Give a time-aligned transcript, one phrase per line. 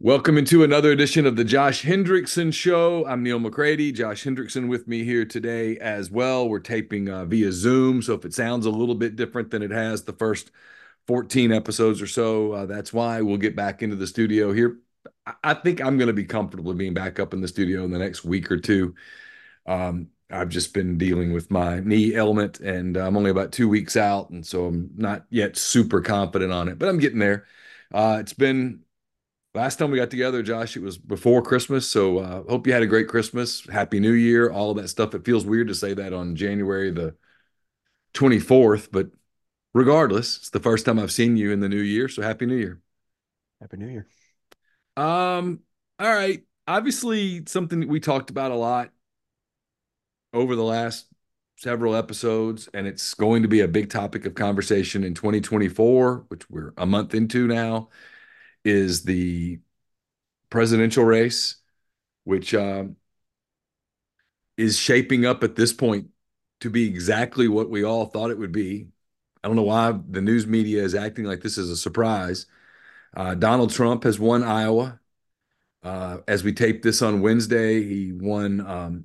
[0.00, 3.04] Welcome into another edition of the Josh Hendrickson Show.
[3.04, 3.90] I'm Neil McCready.
[3.90, 6.48] Josh Hendrickson with me here today as well.
[6.48, 9.72] We're taping uh, via Zoom, so if it sounds a little bit different than it
[9.72, 10.52] has the first
[11.08, 14.78] 14 episodes or so, uh, that's why we'll get back into the studio here.
[15.42, 17.98] I think I'm going to be comfortable being back up in the studio in the
[17.98, 18.94] next week or two.
[19.66, 23.96] Um, I've just been dealing with my knee ailment, and I'm only about two weeks
[23.96, 27.46] out, and so I'm not yet super confident on it, but I'm getting there.
[27.92, 28.84] Uh, it's been
[29.58, 31.88] last time we got together, Josh, it was before Christmas.
[31.88, 35.14] So uh, hope you had a great Christmas, Happy New Year, all of that stuff.
[35.14, 37.14] It feels weird to say that on January the
[38.14, 39.10] 24th, but
[39.74, 42.08] regardless, it's the first time I've seen you in the new year.
[42.08, 42.80] So Happy New Year.
[43.60, 44.06] Happy New Year.
[44.96, 45.60] Um,
[45.98, 46.42] all right.
[46.66, 48.90] Obviously, something that we talked about a lot
[50.32, 51.06] over the last
[51.56, 56.48] several episodes, and it's going to be a big topic of conversation in 2024, which
[56.48, 57.88] we're a month into now
[58.68, 59.60] is the
[60.50, 61.56] presidential race,
[62.24, 62.96] which um,
[64.56, 66.08] is shaping up at this point
[66.60, 68.88] to be exactly what we all thought it would be.
[69.42, 72.46] I don't know why the news media is acting like this is a surprise.
[73.16, 75.00] Uh, Donald Trump has won Iowa.
[75.82, 79.04] Uh, as we tape this on Wednesday, he won um,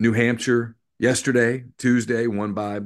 [0.00, 2.80] New Hampshire yesterday, Tuesday, won by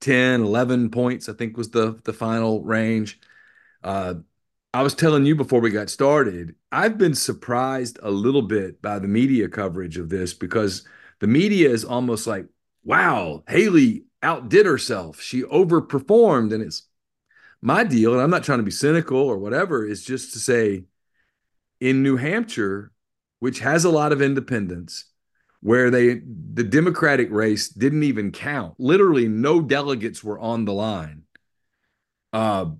[0.00, 3.20] 10, 11 points, I think was the, the final range.
[3.82, 4.14] Uh,
[4.76, 8.98] I was telling you before we got started, I've been surprised a little bit by
[8.98, 10.86] the media coverage of this because
[11.18, 12.44] the media is almost like,
[12.84, 15.18] wow, Haley outdid herself.
[15.18, 16.52] She overperformed.
[16.52, 16.88] And it's
[17.62, 20.84] my deal, and I'm not trying to be cynical or whatever, is just to say
[21.80, 22.92] in New Hampshire,
[23.38, 25.06] which has a lot of independents,
[25.60, 26.20] where they
[26.52, 28.74] the Democratic race didn't even count.
[28.76, 31.22] Literally, no delegates were on the line.
[32.34, 32.72] Uh,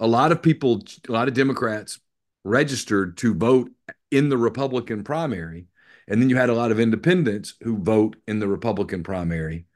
[0.00, 1.98] a lot of people, a lot of Democrats
[2.44, 3.70] registered to vote
[4.10, 5.66] in the Republican primary.
[6.06, 9.66] And then you had a lot of independents who vote in the Republican primary.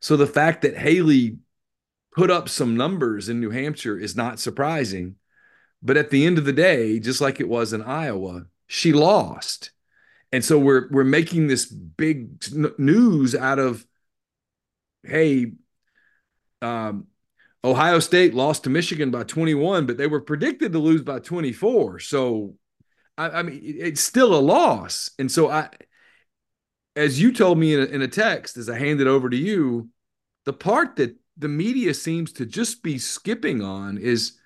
[0.00, 1.38] So the fact that Haley
[2.14, 5.16] put up some numbers in New Hampshire is not surprising.
[5.82, 9.72] But at the end of the day, just like it was in Iowa, she lost.
[10.32, 12.44] And so we're we're making this big
[12.78, 13.84] news out of
[15.02, 15.52] hey
[16.62, 17.06] um,
[17.62, 21.98] Ohio State lost to Michigan by 21, but they were predicted to lose by 24.
[21.98, 22.54] So,
[23.18, 25.10] I, I mean, it's still a loss.
[25.18, 25.68] And so, I,
[26.96, 29.90] as you told me in a, in a text, as I handed over to you,
[30.44, 34.38] the part that the media seems to just be skipping on is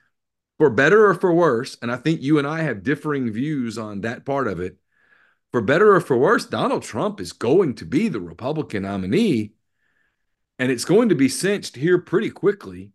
[0.58, 1.76] for better or for worse.
[1.82, 4.76] And I think you and I have differing views on that part of it.
[5.52, 9.52] For better or for worse, Donald Trump is going to be the Republican nominee,
[10.58, 12.90] and it's going to be cinched here pretty quickly.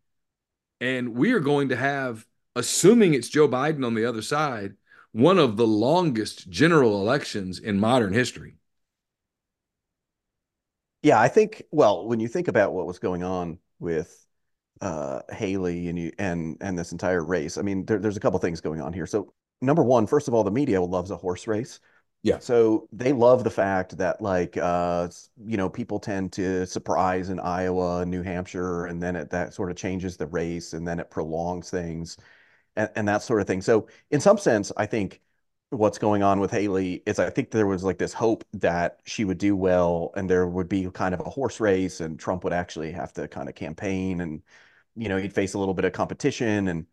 [0.82, 2.26] And we are going to have,
[2.56, 4.76] assuming it's Joe Biden on the other side,
[5.12, 8.56] one of the longest general elections in modern history.
[11.02, 14.26] Yeah, I think, well, when you think about what was going on with
[14.82, 18.40] uh, Haley and you and and this entire race, I mean, there, there's a couple
[18.40, 19.06] things going on here.
[19.06, 21.80] So, number one, first of all, the media loves a horse race.
[22.22, 22.40] Yeah.
[22.40, 25.08] So they love the fact that like uh
[25.46, 29.72] you know people tend to surprise in Iowa, New Hampshire, and then it that sort
[29.72, 32.18] of changes the race and then it prolongs things
[32.76, 33.62] and, and that sort of thing.
[33.62, 35.22] So in some sense, I think
[35.72, 39.26] what's going on with Haley is I think there was like this hope that she
[39.26, 42.54] would do well and there would be kind of a horse race and Trump would
[42.54, 44.44] actually have to kind of campaign and
[44.96, 46.88] you know he'd face a little bit of competition and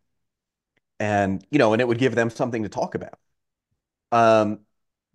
[0.99, 3.19] and you know and it would give them something to talk about.
[4.13, 4.61] Um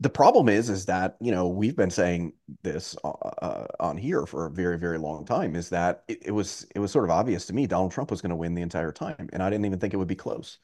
[0.02, 2.34] the problem is, is that, you know, we've been saying
[2.64, 6.32] this uh, uh, on here for a very, very long time, is that it, it
[6.32, 8.64] was it was sort of obvious to me Donald Trump was going to win the
[8.64, 10.58] entire time, and I didn't even think it would be close.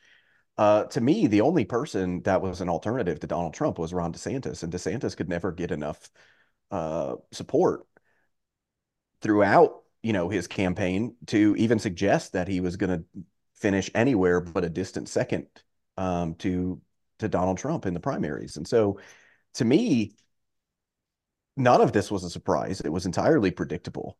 [0.57, 4.11] Uh, to me, the only person that was an alternative to Donald Trump was Ron
[4.11, 6.09] DeSantis, and DeSantis could never get enough
[6.71, 7.85] uh, support
[9.21, 13.05] throughout, you know, his campaign to even suggest that he was going to
[13.53, 15.45] finish anywhere but a distant second
[15.95, 16.81] um, to
[17.19, 18.57] to Donald Trump in the primaries.
[18.57, 18.99] And so
[19.55, 20.13] to me,
[21.55, 22.81] none of this was a surprise.
[22.81, 24.17] It was entirely predictable.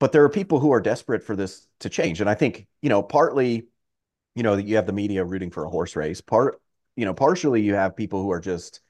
[0.00, 2.20] But there are people who are desperate for this to change.
[2.20, 3.66] And I think, you know, partly,
[4.34, 6.20] you know, that you have the media rooting for a horse race.
[6.20, 6.60] Part,
[6.94, 8.80] you know, partially you have people who are just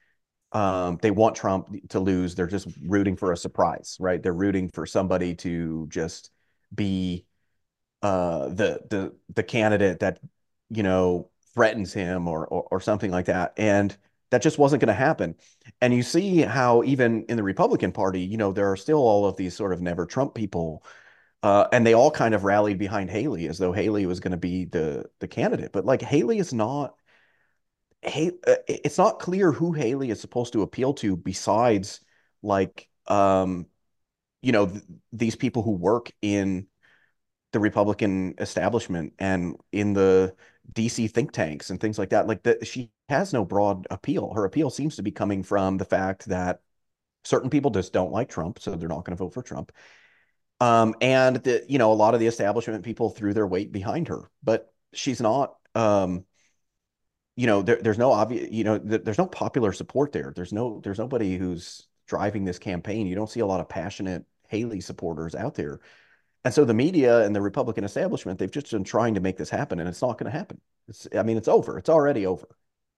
[0.52, 2.34] um, they want Trump to lose.
[2.34, 4.22] They're just rooting for a surprise, right?
[4.22, 6.30] They're rooting for somebody to just
[6.74, 7.26] be
[8.02, 10.20] uh, the the the candidate that
[10.70, 13.52] you know threatens him or, or, or something like that.
[13.56, 13.96] And
[14.30, 15.34] that just wasn't going to happen.
[15.80, 19.26] And you see how even in the Republican Party, you know, there are still all
[19.26, 20.84] of these sort of never Trump people.
[21.42, 24.36] Uh, and they all kind of rallied behind Haley as though Haley was going to
[24.36, 25.72] be the the candidate.
[25.72, 26.94] But like Haley is not
[28.02, 32.00] hey, uh, it's not clear who Haley is supposed to appeal to besides
[32.42, 33.66] like um
[34.42, 34.82] you know th
[35.12, 36.66] these people who work in
[37.52, 40.34] the Republican establishment and in the
[40.72, 42.26] DC think tanks and things like that.
[42.26, 44.32] Like that, she has no broad appeal.
[44.34, 46.60] Her appeal seems to be coming from the fact that
[47.24, 49.72] certain people just don't like Trump, so they're not going to vote for Trump.
[50.60, 54.08] Um, and that you know, a lot of the establishment people threw their weight behind
[54.08, 55.54] her, but she's not.
[55.74, 56.24] Um,
[57.36, 58.50] you know, there, there's no obvious.
[58.50, 60.32] You know, th there's no popular support there.
[60.34, 60.80] There's no.
[60.82, 63.06] There's nobody who's driving this campaign.
[63.06, 65.80] You don't see a lot of passionate Haley supporters out there.
[66.44, 69.50] And so the media and the Republican establishment, they've just been trying to make this
[69.50, 70.60] happen, and it's not going to happen.
[70.86, 71.78] It's, I mean, it's over.
[71.78, 72.48] It's already over.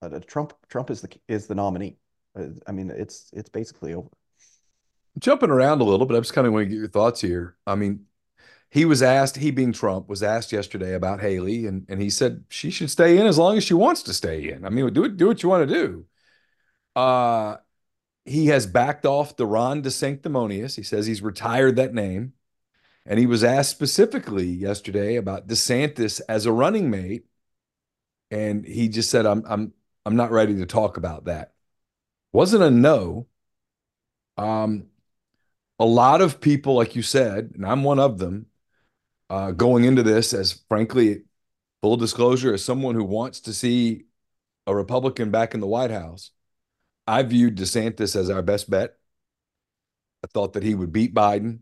[0.01, 1.97] Uh, Trump, Trump is the is the nominee.
[2.37, 4.09] Uh, I mean, it's it's basically over.
[5.19, 7.57] Jumping around a little, but I just kind of want to get your thoughts here.
[7.67, 8.05] I mean,
[8.69, 12.45] he was asked, he being Trump, was asked yesterday about Haley, and and he said
[12.49, 14.65] she should stay in as long as she wants to stay in.
[14.65, 16.05] I mean, do it, do what you want to do.
[16.95, 17.57] Uh,
[18.25, 20.75] he has backed off the Ron DeSanctimonious.
[20.75, 22.33] He says he's retired that name.
[23.05, 27.25] And he was asked specifically yesterday about DeSantis as a running mate.
[28.29, 29.73] And he just said, I'm I'm
[30.05, 31.53] I'm not ready to talk about that.
[32.31, 33.27] Wasn't a no.
[34.37, 34.87] Um,
[35.79, 38.45] a lot of people, like you said, and I'm one of them,
[39.29, 41.23] uh, going into this as frankly,
[41.81, 44.05] full disclosure, as someone who wants to see
[44.67, 46.31] a Republican back in the White House,
[47.07, 48.97] I viewed DeSantis as our best bet.
[50.23, 51.59] I thought that he would beat Biden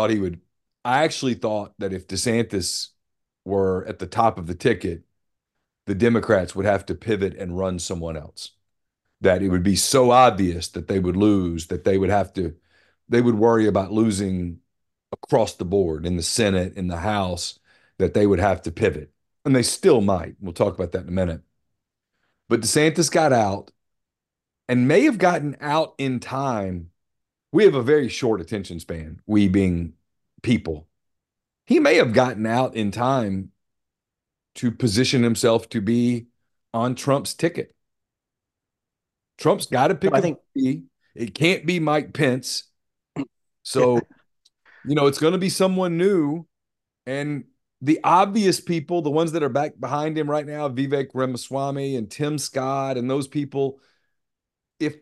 [0.00, 0.40] thought he would.
[0.82, 2.88] I actually thought that if DeSantis
[3.44, 5.02] were at the top of the ticket,
[5.84, 8.52] the Democrats would have to pivot and run someone else.
[9.20, 12.54] That it would be so obvious that they would lose that they would have to,
[13.10, 14.60] they would worry about losing
[15.12, 17.58] across the board in the Senate, in the House,
[17.98, 19.12] that they would have to pivot.
[19.44, 20.36] And they still might.
[20.40, 21.42] We'll talk about that in a minute.
[22.48, 23.70] But DeSantis got out
[24.66, 26.90] and may have gotten out in time
[27.52, 29.94] we have a very short attention span, we being
[30.42, 30.86] people.
[31.66, 33.50] He may have gotten out in time
[34.56, 36.26] to position himself to be
[36.74, 37.74] on Trump's ticket.
[39.38, 40.12] Trump's got to pick.
[40.12, 42.64] I think it can't be Mike Pence.
[43.62, 44.00] So,
[44.86, 46.46] you know, it's going to be someone new,
[47.06, 47.44] and
[47.82, 52.10] the obvious people, the ones that are back behind him right now, Vivek Ramaswamy and
[52.10, 53.78] Tim Scott, and those people.
[54.80, 54.96] If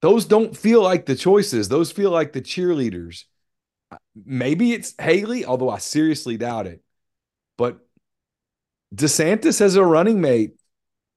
[0.00, 1.68] those don't feel like the choices.
[1.68, 3.24] Those feel like the cheerleaders.
[4.14, 6.82] Maybe it's Haley, although I seriously doubt it.
[7.56, 7.78] But
[8.94, 10.52] DeSantis as a running mate,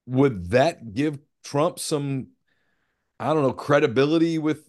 [0.06, 2.28] would that give Trump some,
[3.20, 4.68] I don't know, credibility with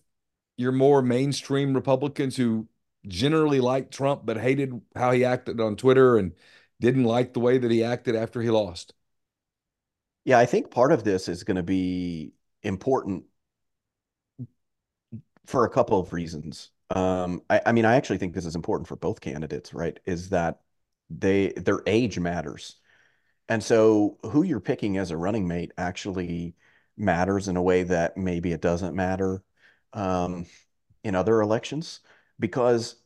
[0.56, 2.68] your more mainstream Republicans who
[3.06, 6.32] generally liked Trump but hated how he acted on Twitter and
[6.80, 8.94] didn't like the way that he acted after he lost?
[10.24, 13.24] Yeah, I think part of this is going to be important
[15.46, 16.70] for a couple of reasons.
[16.94, 19.98] Um, I, I mean, I actually think this is important for both candidates, right?
[20.04, 20.60] Is that
[21.10, 22.76] they their age matters.
[23.48, 26.54] And so who you're picking as a running mate actually
[26.96, 29.42] matters in a way that maybe it doesn't matter
[29.92, 30.46] um,
[31.04, 32.00] in other elections
[32.38, 32.96] because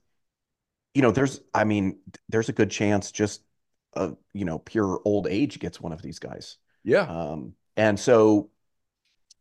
[0.95, 3.43] you know there's I mean there's a good chance just
[3.95, 6.59] uh, you know pure old age gets one of these guys.
[6.85, 7.03] Yeah.
[7.03, 8.51] Um, and so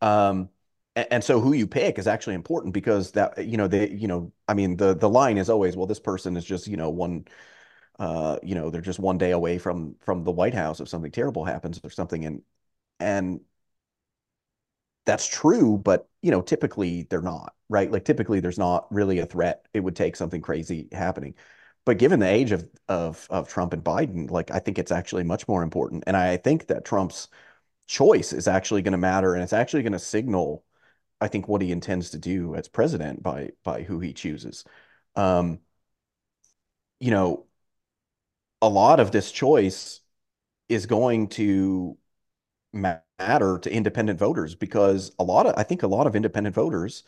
[0.00, 0.50] um,
[0.96, 4.32] and so who you pick is actually important because that you know they you know
[4.48, 7.24] i mean the the line is always well this person is just you know one
[7.98, 11.12] uh you know they're just one day away from from the white house if something
[11.12, 12.42] terrible happens or something and
[13.00, 13.40] and
[15.04, 17.90] that's true, but you know, typically they're not, right?
[17.90, 19.66] Like typically there's not really a threat.
[19.72, 21.34] It would take something crazy happening.
[21.84, 25.22] But given the age of of of Trump and Biden, like I think it's actually
[25.24, 26.04] much more important.
[26.06, 27.28] And I think that Trump's
[27.88, 30.64] choice is actually going to matter and it's actually going to signal
[31.26, 34.64] I think what he intends to do as president by by who he chooses.
[35.16, 35.60] Um,
[37.00, 37.46] you know,
[38.62, 40.00] a lot of this choice
[40.68, 41.98] is going to
[42.72, 47.04] matter to independent voters because a lot of I think a lot of independent voters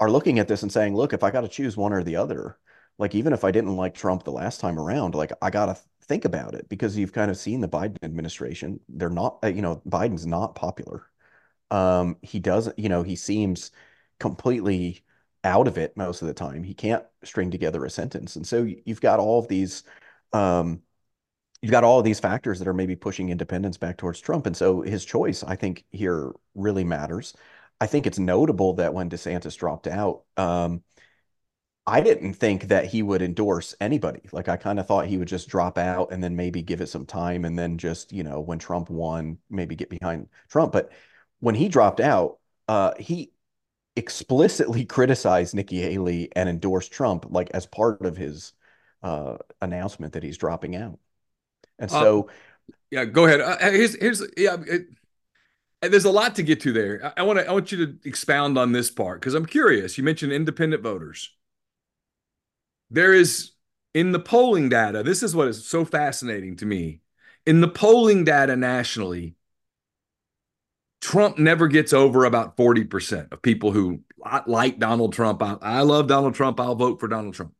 [0.00, 2.16] are looking at this and saying, look, if I got to choose one or the
[2.16, 2.58] other,
[2.98, 5.78] like even if I didn't like Trump the last time around, like I got to
[6.06, 8.80] think about it because you've kind of seen the Biden administration.
[8.90, 11.06] They're not, uh, you know, Biden's not popular.
[11.72, 13.72] Um, he doesn't, you know, he seems
[14.20, 15.02] completely
[15.44, 16.62] out of it most of the time.
[16.62, 18.36] He can't string together a sentence.
[18.36, 19.82] And so you've got all of these
[20.32, 20.82] um,
[21.62, 24.46] you've got all of these factors that are maybe pushing independence back towards Trump.
[24.46, 27.34] And so his choice, I think, here really matters.
[27.80, 30.82] I think it's notable that when DeSantis dropped out, um,
[31.86, 34.20] I didn't think that he would endorse anybody.
[34.32, 36.88] Like I kind of thought he would just drop out and then maybe give it
[36.88, 40.72] some time and then just, you know, when Trump won, maybe get behind Trump.
[40.72, 40.92] But
[41.42, 43.32] when he dropped out, uh, he
[43.96, 48.52] explicitly criticized Nikki Haley and endorsed Trump like as part of his
[49.02, 51.00] uh, announcement that he's dropping out.
[51.80, 52.30] And uh, so,
[52.92, 53.40] yeah, go ahead.
[53.40, 54.56] Uh, here's here's yeah.
[54.66, 54.86] It,
[55.80, 57.12] there's a lot to get to there.
[57.16, 59.98] I want to I want you to expound on this part because I'm curious.
[59.98, 61.32] You mentioned independent voters.
[62.88, 63.50] There is
[63.94, 65.02] in the polling data.
[65.02, 67.00] This is what is so fascinating to me.
[67.46, 69.34] In the polling data nationally,
[71.02, 74.00] Trump never gets over about 40% of people who
[74.46, 75.42] like Donald Trump.
[75.42, 76.60] I, I love Donald Trump.
[76.60, 77.52] I'll vote for Donald Trump.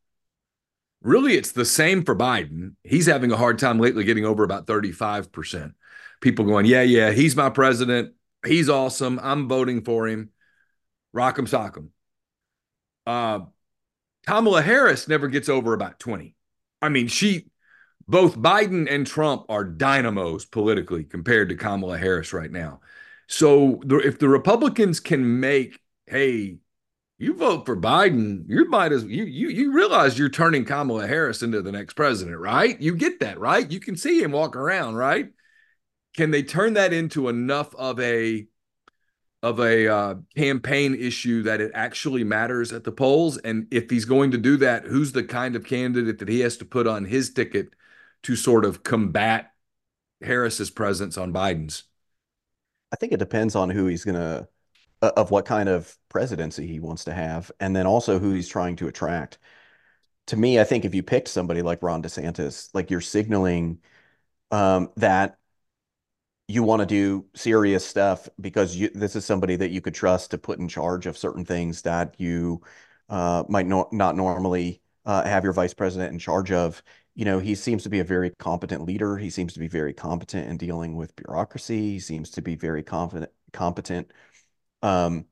[1.03, 2.77] Really, it's the same for Biden.
[2.85, 5.73] He's having a hard time lately getting over about 35%.
[6.21, 8.15] People going, yeah, yeah, he's my president.
[8.47, 9.19] He's awesome.
[9.21, 10.31] I'm voting for him.
[11.13, 11.89] Rock Rock'em sock'em.
[13.05, 13.47] Uh,
[14.25, 16.37] Kamala Harris never gets over about 20.
[16.81, 17.47] I mean, she,
[18.07, 22.82] both Biden and Trump are dynamos politically compared to Kamala Harris right now.
[23.33, 26.59] So if the Republicans can make, hey,
[27.17, 31.43] you vote for Biden, you might as you you you realize you're turning Kamala Harris
[31.43, 32.79] into the next president, right?
[32.79, 33.69] You get that, right?
[33.71, 35.31] You can see him walk around, right?
[36.15, 38.47] Can they turn that into enough of a
[39.43, 43.39] of a uh, campaign issue that it actually matters at the polls?
[43.39, 46.59] And if he's going to do that, who's the kind of candidate that he has
[46.59, 47.71] to put on his ticket
[48.25, 49.53] to sort of combat
[50.21, 51.85] Harris's presence on Biden's?
[52.93, 54.49] I think it depends on who he's going to
[55.03, 58.77] of what kind of presidency he wants to have, and then also who he's trying
[58.77, 59.39] to attract.
[60.29, 63.81] To me, I think if you picked somebody like Ron DeSantis, like you're signaling
[64.51, 65.39] um, that
[66.49, 70.31] you want to do serious stuff because you, this is somebody that you could trust
[70.33, 72.61] to put in charge of certain things that you
[73.09, 76.83] uh, might no, not normally uh, have your vice president in charge of.
[77.15, 79.19] You know, he seems to be a very competent leader.
[79.19, 81.93] He seems to be very competent in dealing with bureaucracy.
[81.93, 84.13] He seems to be very confident, competent
[84.83, 85.27] um,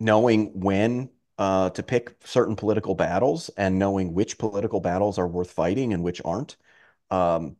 [0.00, 5.50] knowing when uh, to pick certain political battles and knowing which political battles are worth
[5.50, 6.56] fighting and which aren't.
[7.10, 7.56] Um,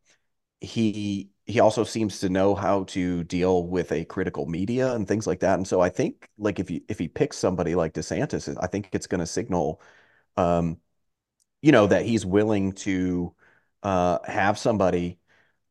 [0.61, 5.26] he he also seems to know how to deal with a critical media and things
[5.26, 5.56] like that.
[5.56, 8.90] And so I think like if you if he picks somebody like DeSantis, I think
[8.92, 9.80] it's going to signal,
[10.37, 10.78] um,
[11.62, 13.35] you know, that he's willing to
[13.83, 15.19] uh, have somebody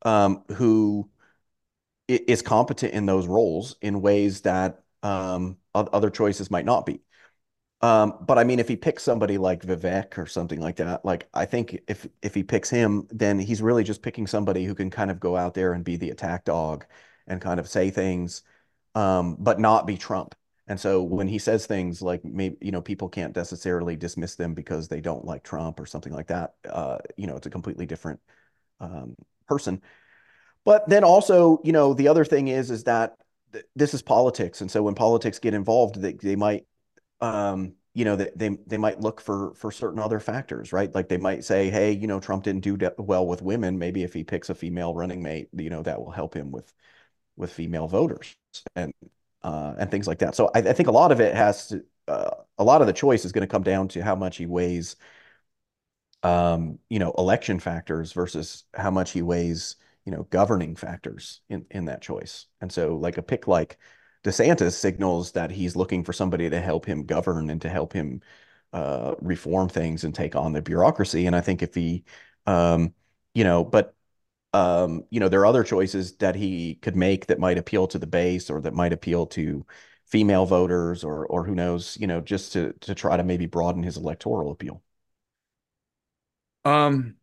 [0.03, 1.09] um, who
[2.07, 7.01] is competent in those roles in ways that um, other choices might not be.
[7.81, 11.27] Um, but I mean, if he picks somebody like Vivek or something like that, like
[11.33, 14.91] I think if if he picks him, then he's really just picking somebody who can
[14.91, 16.85] kind of go out there and be the attack dog
[17.27, 18.43] and kind of say things,
[18.95, 20.35] um, but not be Trump.
[20.67, 24.53] And so when he says things like maybe you know people can't necessarily dismiss them
[24.53, 27.85] because they don't like Trump or something like that, uh, you know, it's a completely
[27.85, 28.19] different
[28.79, 29.15] um,
[29.47, 29.81] person.
[30.65, 33.15] But then also, you know, the other thing is is that
[33.75, 36.65] this is politics, and so when politics get involved, they they might,
[37.21, 40.93] um, you know, they, they they might look for for certain other factors, right?
[40.93, 43.79] Like they might say, hey, you know, Trump didn't do well with women.
[43.79, 46.71] Maybe if he picks a female running mate, you know, that will help him with
[47.35, 48.35] with female voters
[48.75, 48.93] and
[49.43, 50.35] uh, and things like that.
[50.35, 52.93] So I, I think a lot of it has to, uh, a lot of the
[52.93, 54.95] choice is going to come down to how much he weighs,
[56.23, 61.65] um, you know, election factors versus how much he weighs you know, governing factors in,
[61.71, 62.47] in that choice.
[62.59, 63.77] And so like a pick like
[64.23, 68.21] DeSantis signals that he's looking for somebody to help him govern and to help him
[68.73, 71.27] uh, reform things and take on the bureaucracy.
[71.27, 72.03] And I think if he,
[72.45, 72.93] um,
[73.33, 73.95] you know, but
[74.53, 77.99] um, you know, there are other choices that he could make that might appeal to
[77.99, 79.65] the base or that might appeal to
[80.05, 83.83] female voters or or who knows, you know, just to to try to maybe broaden
[83.83, 84.81] his electoral appeal.
[86.65, 87.15] Um,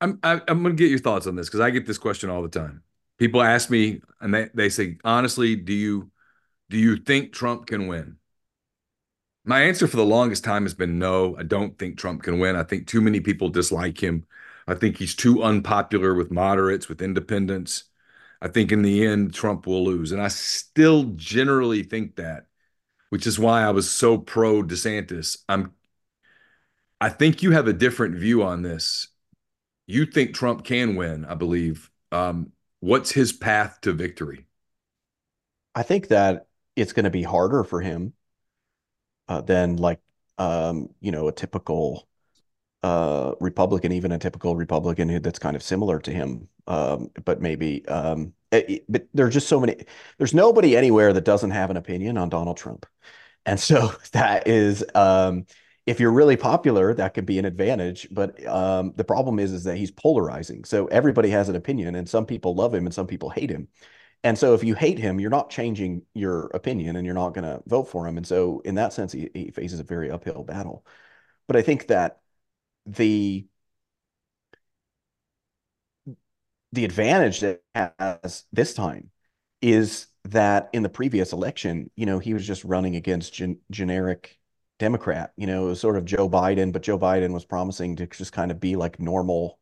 [0.00, 1.86] I'm I, am i am going to get your thoughts on this because I get
[1.86, 2.82] this question all the time.
[3.18, 6.10] People ask me, and they they say, honestly, do you
[6.70, 8.16] do you think Trump can win?
[9.44, 11.36] My answer for the longest time has been no.
[11.36, 12.54] I don't think Trump can win.
[12.54, 14.24] I think too many people dislike him.
[14.68, 17.84] I think he's too unpopular with moderates, with independents.
[18.40, 20.12] I think in the end, Trump will lose.
[20.12, 22.46] And I still generally think that,
[23.10, 25.38] which is why I was so pro DeSantis.
[25.48, 25.72] I'm
[27.00, 29.08] I think you have a different view on this.
[29.88, 31.90] You think Trump can win, I believe.
[32.12, 34.46] Um, what's his path to victory?
[35.74, 36.46] I think that
[36.76, 38.12] it's going to be harder for him
[39.32, 40.00] uh, than like
[40.38, 42.06] um, you know a typical
[42.82, 46.48] uh, Republican, even a typical Republican that's kind of similar to him.
[46.66, 49.86] Um, but maybe um, it, it, but there's just so many.
[50.18, 52.84] There's nobody anywhere that doesn't have an opinion on Donald Trump,
[53.46, 55.46] and so that is um,
[55.86, 58.08] if you're really popular, that could be an advantage.
[58.10, 60.64] But um, the problem is, is that he's polarizing.
[60.64, 63.68] So everybody has an opinion, and some people love him and some people hate him.
[64.24, 67.44] And so if you hate him, you're not changing your opinion and you're not going
[67.44, 68.16] to vote for him.
[68.16, 70.86] And so in that sense, he, he faces a very uphill battle.
[71.48, 72.20] But I think that
[72.86, 73.46] the
[76.72, 79.10] the advantage that has this time
[79.60, 84.38] is that in the previous election, you know, he was just running against gen generic
[84.78, 85.32] Democrat.
[85.36, 88.32] You know, it was sort of Joe Biden, but Joe Biden was promising to just
[88.32, 89.58] kind of be like normal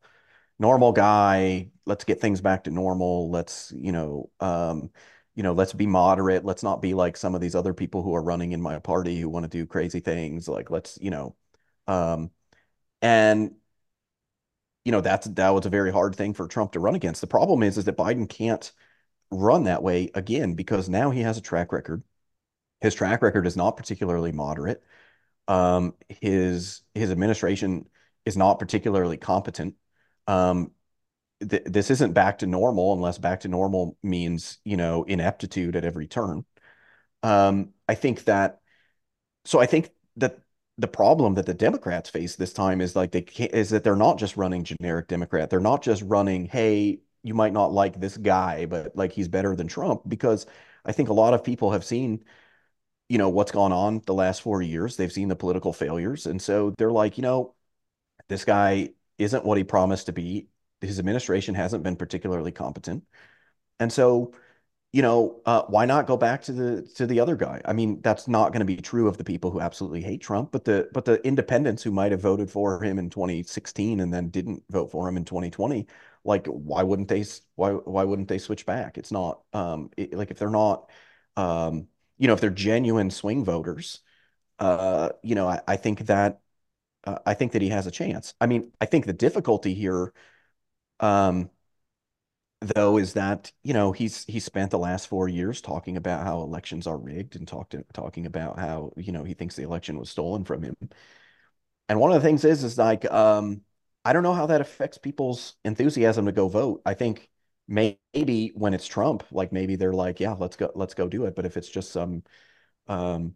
[0.61, 1.71] normal guy.
[1.87, 3.31] Let's get things back to normal.
[3.31, 4.91] Let's, you know, um,
[5.35, 6.45] you know, let's be moderate.
[6.45, 9.19] Let's not be like some of these other people who are running in my party
[9.21, 10.49] who want to do crazy things.
[10.49, 11.35] Like, let's, you know,
[11.89, 12.31] um,
[13.03, 13.53] and
[14.85, 17.21] you know, that's that was a very hard thing for Trump to run against.
[17.21, 18.71] The problem is, is that Biden can't
[19.31, 22.03] run that way again because now he has a track record.
[22.81, 24.83] His track record is not particularly moderate.
[25.49, 27.89] Um, his his administration
[28.25, 29.75] is not particularly competent
[30.31, 30.71] um,
[31.41, 35.85] th this isn't back to normal unless back to normal means, you know, ineptitude at
[35.85, 36.45] every turn.
[37.23, 38.61] Um, I think that,
[39.45, 40.39] so I think that
[40.79, 43.97] the problem that the Democrats face this time is like they can't, is that they're
[43.97, 45.51] not just running generic Democrat.
[45.51, 49.57] They're not just running, hey, you might not like this guy, but like he's better
[49.57, 50.47] than Trump because
[50.85, 52.25] I think a lot of people have seen,
[53.09, 54.97] you know, what's gone on the last four years.
[54.97, 56.27] They've seen the political failures.
[56.27, 57.55] And so they're like, you know,
[58.29, 58.91] this guy
[59.21, 60.49] isn't what he promised to be.
[60.81, 63.05] His administration hasn't been particularly competent.
[63.81, 64.33] And so,
[64.93, 67.63] you know, uh, why not go back to the to the other guy?
[67.65, 70.53] I mean, that's not going to be true of the people who absolutely hate Trump,
[70.53, 74.31] but the but the independents who might have voted for him in 2016 and then
[74.31, 75.87] didn't vote for him in 2020,
[76.25, 77.25] like why wouldn't they
[77.57, 78.99] why why wouldn't they switch back?
[78.99, 80.91] It's not um it, like if they're not
[81.37, 84.01] um you know if they're genuine swing voters,
[84.59, 86.41] uh you know I, I think that
[87.05, 88.35] uh, I think that he has a chance.
[88.41, 90.13] I mean, I think the difficulty here,
[91.01, 91.51] um,
[92.61, 96.43] though, is that you know he's he spent the last four years talking about how
[96.43, 100.11] elections are rigged and talked talking about how you know he thinks the election was
[100.11, 100.77] stolen from him.
[101.89, 103.63] And one of the things is is like um,
[104.05, 106.83] I don't know how that affects people's enthusiasm to go vote.
[106.87, 107.29] I think
[107.69, 111.35] maybe when it's Trump, like maybe they're like, yeah, let's go, let's go do it.
[111.37, 112.23] But if it's just some
[112.89, 113.35] um,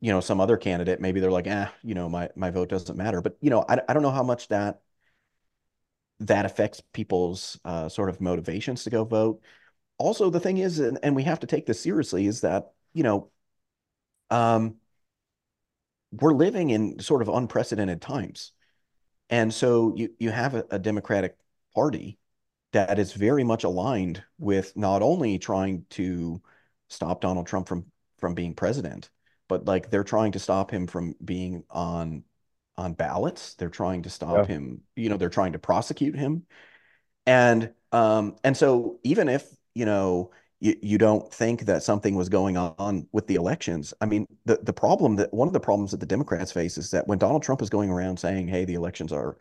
[0.00, 2.96] you know, some other candidate, maybe they're like, ah, you know, my my vote doesn't
[2.96, 3.20] matter.
[3.20, 4.80] But you know, I I don't know how much that
[6.20, 9.40] that affects people's uh, sort of motivations to go vote.
[9.98, 13.02] Also, the thing is, and, and we have to take this seriously, is that you
[13.02, 13.30] know,
[14.30, 14.76] um,
[16.12, 18.52] we're living in sort of unprecedented times,
[19.30, 21.36] and so you you have a, a Democratic
[21.74, 22.18] Party
[22.72, 26.40] that is very much aligned with not only trying to
[26.88, 27.86] stop Donald Trump from
[28.18, 29.10] from being president
[29.48, 32.24] but like they're trying to stop him from being on
[32.76, 33.54] on ballots.
[33.54, 34.54] They're trying to stop yeah.
[34.54, 36.46] him, you know, they're trying to prosecute him.
[37.26, 40.30] And um and so even if, you know,
[40.60, 43.94] you, you don't think that something was going on with the elections.
[44.00, 46.90] I mean, the the problem that one of the problems that the Democrats face is
[46.92, 49.38] that when Donald Trump is going around saying, "Hey, the elections are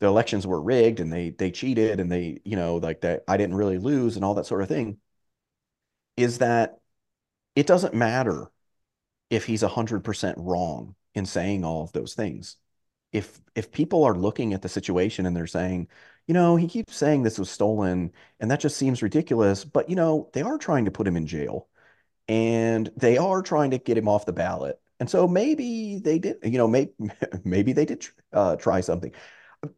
[0.00, 3.36] the elections were rigged and they they cheated and they, you know, like that I
[3.36, 4.98] didn't really lose and all that sort of thing,"
[6.16, 6.80] is that
[7.56, 8.50] it doesn't matter
[9.30, 12.56] if he's 100% wrong in saying all of those things.
[13.12, 15.88] If if people are looking at the situation and they're saying,
[16.26, 19.96] you know, he keeps saying this was stolen and that just seems ridiculous, but you
[19.96, 21.68] know, they are trying to put him in jail
[22.28, 24.80] and they are trying to get him off the ballot.
[25.00, 26.92] And so maybe they did, you know, maybe
[27.44, 29.12] maybe they did uh, try something.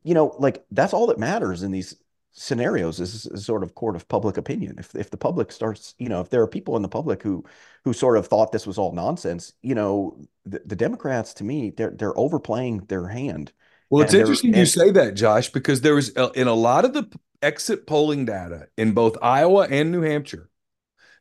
[0.05, 1.97] You know, like that's all that matters in these
[2.33, 4.77] scenarios is, is sort of court of public opinion.
[4.79, 7.45] If if the public starts, you know, if there are people in the public who
[7.85, 11.71] who sort of thought this was all nonsense, you know, the, the Democrats to me
[11.71, 13.53] they're they're overplaying their hand.
[13.91, 16.95] Well, it's interesting you say that, Josh, because there was uh, in a lot of
[16.95, 17.07] the
[17.43, 20.49] exit polling data in both Iowa and New Hampshire.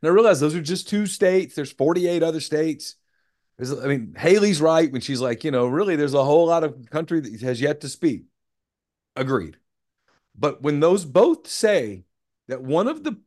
[0.02, 1.56] And I realize those are just two states.
[1.56, 2.96] There's 48 other states.
[3.58, 6.64] There's, I mean, Haley's right when she's like, you know, really, there's a whole lot
[6.64, 8.24] of country that has yet to speak.
[9.16, 9.58] Agreed.
[10.38, 12.06] But when those both say
[12.48, 13.18] that one of the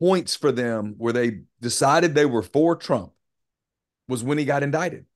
[0.00, 3.12] points for them where they decided they were for Trump
[4.08, 5.06] was when he got indicted.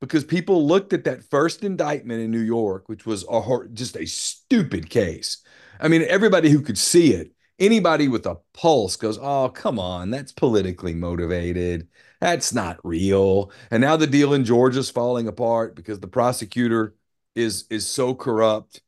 [0.00, 4.06] Because people looked at that first indictment in New York, which was a, just a
[4.06, 5.38] stupid case.
[5.80, 10.10] I mean, everybody who could see it, anybody with a pulse goes, oh, come on,
[10.10, 11.88] that's politically motivated.
[12.20, 13.50] That's not real.
[13.72, 16.94] And now the deal in Georgia's falling apart because the prosecutor
[17.34, 18.80] is is so corrupt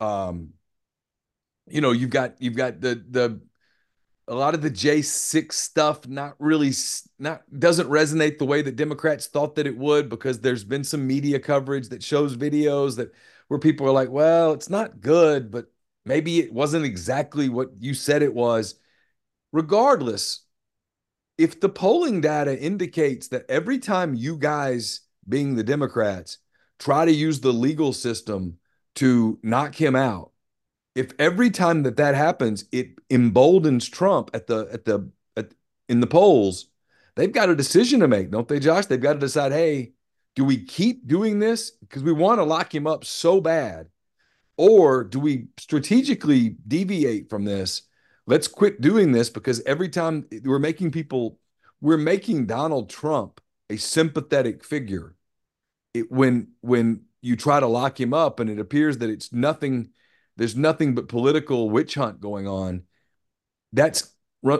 [0.00, 0.52] um,
[1.68, 3.40] you know, you've got you've got the the
[4.28, 6.72] a lot of the J6 stuff not really
[7.18, 11.06] not doesn't resonate the way that Democrats thought that it would because there's been some
[11.06, 13.12] media coverage that shows videos that
[13.48, 15.66] where people are like, well, it's not good, but
[16.04, 18.74] maybe it wasn't exactly what you said it was.
[19.52, 20.44] Regardless,
[21.38, 26.38] if the polling data indicates that every time you guys, being the Democrats,
[26.78, 28.58] try to use the legal system
[28.96, 30.32] to knock him out.
[30.94, 35.52] If every time that that happens, it emboldens Trump at the at the at,
[35.88, 36.68] in the polls,
[37.14, 38.86] they've got a decision to make, don't they, Josh?
[38.86, 39.92] They've got to decide, hey,
[40.34, 43.88] do we keep doing this because we want to lock him up so bad,
[44.56, 47.82] or do we strategically deviate from this?
[48.26, 51.38] Let's quit doing this because every time we're making people,
[51.80, 55.14] we're making Donald Trump a sympathetic figure.
[55.94, 59.90] It, when when you try to lock him up and it appears that it's nothing
[60.36, 62.82] there's nothing but political witch hunt going on.
[63.72, 64.14] That's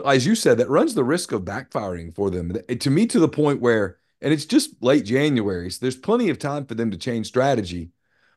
[0.05, 2.51] as you said that runs the risk of backfiring for them.
[2.67, 6.39] To me to the point where and it's just late january so there's plenty of
[6.39, 7.91] time for them to change strategy.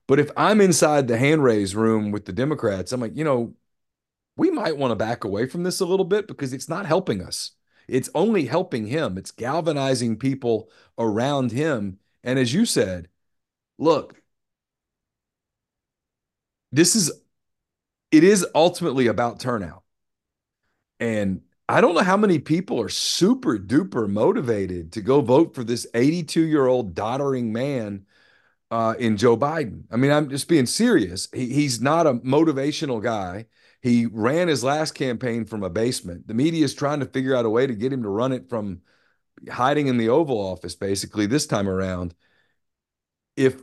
[0.07, 3.55] But if i'm inside the hand raise room with the democrats i'm like you know
[4.37, 7.21] we might want to back away from this a little bit because it's not helping
[7.23, 7.51] us.
[7.89, 9.19] It's only helping him.
[9.19, 11.99] It's galvanizing people around him.
[12.23, 13.09] And as you said
[13.81, 14.20] look
[16.73, 17.13] this is
[18.11, 19.83] it is ultimately about turnout.
[20.99, 25.63] And I don't know how many people are super duper motivated to go vote for
[25.65, 28.07] this 82 year old doddering man
[28.71, 29.85] uh, in Joe Biden.
[29.91, 31.29] I mean, I'm just being serious.
[31.33, 33.47] He, he's not a motivational guy.
[33.83, 36.27] He ran his last campaign from a basement.
[36.29, 38.49] The media is trying to figure out a way to get him to run it
[38.49, 38.83] from
[39.51, 42.15] hiding in the Oval Office, basically, this time around.
[43.37, 43.63] If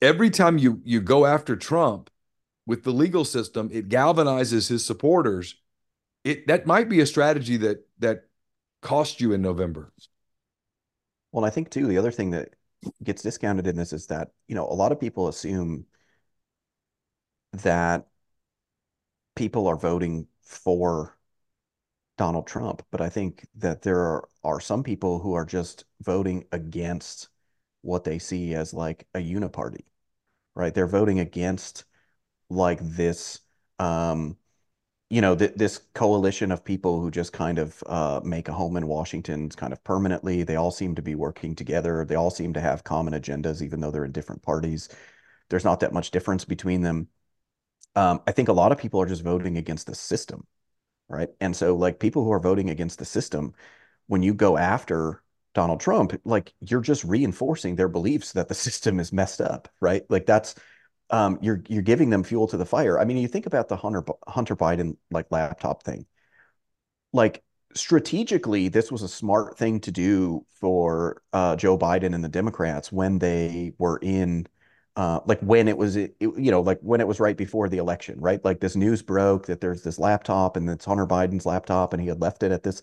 [0.00, 2.10] every time you you go after Trump,
[2.68, 5.56] with the legal system, it galvanizes his supporters.
[6.22, 8.26] It that might be a strategy that that
[8.82, 9.92] cost you in November.
[11.32, 12.50] Well, I think too the other thing that
[13.02, 15.86] gets discounted in this is that you know a lot of people assume
[17.54, 18.06] that
[19.34, 21.16] people are voting for
[22.18, 26.44] Donald Trump, but I think that there are, are some people who are just voting
[26.52, 27.28] against
[27.80, 29.84] what they see as like a uniparty,
[30.54, 30.74] right?
[30.74, 31.84] They're voting against
[32.50, 33.40] like this
[33.78, 34.36] um,
[35.10, 38.76] you know th this coalition of people who just kind of uh, make a home
[38.76, 40.42] in Washington kind of permanently.
[40.42, 42.04] They all seem to be working together.
[42.04, 44.88] They all seem to have common agendas, even though they're in different parties.
[45.50, 47.08] There's not that much difference between them.
[47.96, 50.46] Um, I think a lot of people are just voting against the system,
[51.08, 51.30] right?
[51.40, 53.54] And so, like people who are voting against the system,
[54.08, 55.22] when you go after
[55.54, 60.04] Donald Trump, like you're just reinforcing their beliefs that the system is messed up, right?
[60.10, 60.54] Like that's
[61.10, 62.98] um, you're you're giving them fuel to the fire.
[62.98, 66.06] I mean, you think about the Hunter Hunter Biden like laptop thing.
[67.12, 67.42] Like
[67.74, 72.92] strategically, this was a smart thing to do for uh, Joe Biden and the Democrats
[72.92, 74.46] when they were in,
[74.96, 77.78] uh, like when it was, it, you know, like when it was right before the
[77.78, 78.44] election, right?
[78.44, 82.08] Like this news broke that there's this laptop and it's Hunter Biden's laptop, and he
[82.08, 82.82] had left it at this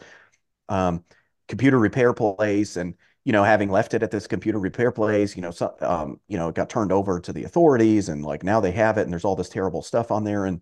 [0.70, 1.04] um,
[1.48, 5.42] computer repair place, and you know, having left it at this computer repair place, you
[5.42, 8.62] know, so, um, you know, it got turned over to the authorities and like now
[8.62, 10.46] they have it and there's all this terrible stuff on there.
[10.46, 10.62] And,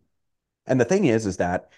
[0.65, 1.71] and the thing is, is that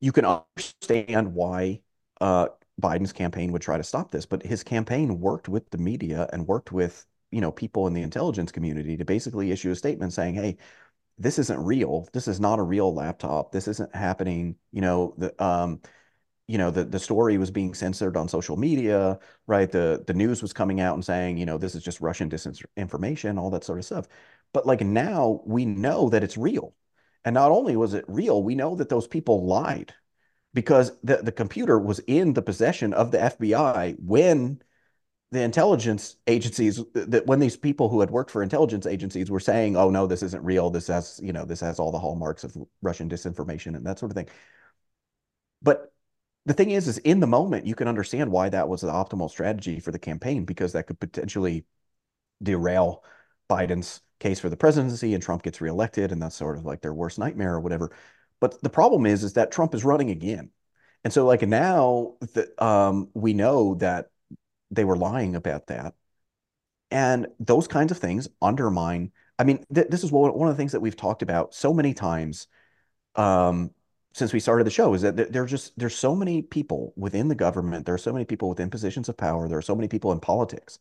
[0.00, 1.82] you can understand why,
[2.20, 2.48] uh,
[2.80, 6.46] Biden's campaign would try to stop this, but his campaign worked with the media and
[6.46, 10.34] worked with, you know, people in the intelligence community to basically issue a statement saying,
[10.34, 10.56] Hey,
[11.18, 12.08] this isn't real.
[12.12, 13.52] This is not a real laptop.
[13.52, 14.56] This isn't happening.
[14.72, 15.80] You know, the, um,
[16.46, 20.42] you know the the story was being censored on social media right the the news
[20.42, 23.78] was coming out and saying you know this is just russian disinformation all that sort
[23.78, 24.08] of stuff
[24.52, 26.74] but like now we know that it's real
[27.24, 29.94] And not only was it real, we know that those people lied
[30.54, 34.62] because the, the computer was in the possession of the FBI when
[35.32, 39.40] the intelligence agencies uh, that when these people who had worked for intelligence agencies were
[39.40, 40.70] saying, "Oh no, this isn't real.
[40.70, 44.12] This has you know this has all the hallmarks of Russian disinformation and that sort
[44.12, 44.28] of thing."
[45.62, 45.92] But
[46.46, 49.30] the thing is, is in the moment you can understand why that was the optimal
[49.30, 51.64] strategy for the campaign because that could potentially
[52.42, 53.02] derail
[53.48, 56.94] Biden's case for the presidency and Trump gets reelected and that's sort of like their
[56.94, 57.92] worst nightmare or whatever.
[58.40, 60.50] But the problem is, is that Trump is running again.
[61.02, 64.10] And so like now that um, we know that
[64.70, 65.94] they were lying about that.
[66.90, 69.12] And those kinds of things undermine.
[69.38, 71.92] I mean, th this is one of the things that we've talked about so many
[71.94, 72.46] times
[73.16, 73.70] um,
[74.14, 77.34] since we started the show is that there's just there's so many people within the
[77.34, 80.12] government, there are so many people within positions of power, there are so many people
[80.12, 80.78] in politics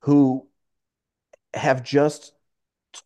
[0.00, 0.46] who
[1.54, 2.32] have just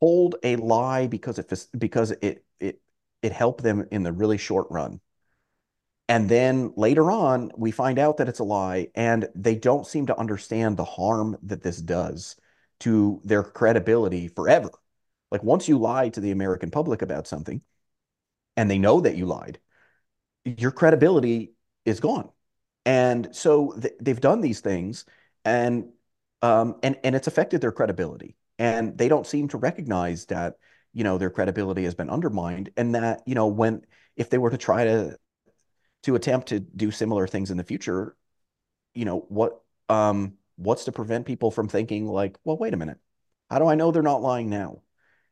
[0.01, 2.81] told a lie because it because it it
[3.23, 5.01] it helped them in the really short run.
[6.09, 10.07] And then later on, we find out that it's a lie, and they don't seem
[10.07, 12.37] to understand the harm that this does
[12.81, 14.71] to their credibility forever.
[15.31, 17.63] Like once you lie to the American public about something,
[18.61, 19.59] and they know that you lied,
[20.44, 21.55] your credibility
[21.87, 22.29] is gone.
[22.85, 25.07] And so th they've done these things,
[25.46, 25.88] and
[26.42, 30.57] um, and and it's affected their credibility, and they don't seem to recognize that
[30.92, 33.83] you know their credibility has been undermined, and that you know when
[34.16, 35.16] if they were to try to
[36.03, 38.14] to attempt to do similar things in the future,
[38.94, 42.99] you know, what um what's to prevent people from thinking like, well, wait a minute.
[43.51, 44.83] How do I know they're not lying now?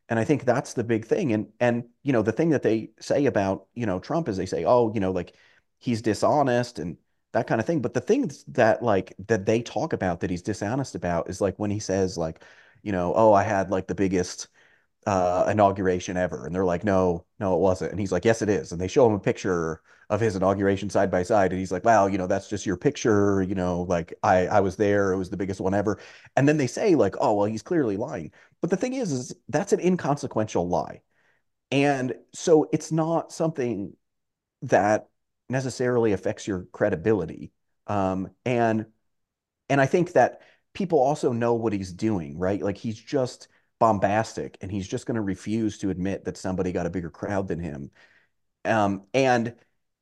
[0.09, 1.33] And I think that's the big thing.
[1.33, 4.47] And and you know, the thing that they say about, you know, Trump is they
[4.47, 5.35] say, "Oh, you know, like
[5.79, 6.97] he's dishonest and
[7.33, 10.43] that kind of thing." But the things that like that they talk about that he's
[10.43, 12.43] dishonest about is like when he says like,
[12.83, 14.49] you know, "Oh, I had like the biggest
[15.07, 16.47] uh, inauguration ever.
[16.47, 17.93] And they're like, no, no, it wasn't.
[17.93, 18.73] And he's like, yes, it is.
[18.73, 21.53] And they show him a picture of his inauguration side by side.
[21.53, 23.43] And he's like, wow, you know, that's just your picture.
[23.43, 25.13] You know, like I, I was there.
[25.13, 26.01] It was the biggest one ever.
[26.37, 28.33] And then they say like, oh, well, he's clearly lying.
[28.61, 31.03] But the thing is, is that's an inconsequential lie.
[31.71, 33.95] And so it's not something
[34.63, 35.09] that
[35.49, 37.53] necessarily affects your credibility.
[37.87, 38.87] Um, and,
[39.69, 40.41] and I think that
[40.73, 42.61] people also know what he's doing, right?
[42.61, 43.49] Like he's just,
[43.81, 47.47] bombastic and he's just going to refuse to admit that somebody got a bigger crowd
[47.47, 47.93] than him.
[48.65, 49.55] Um, and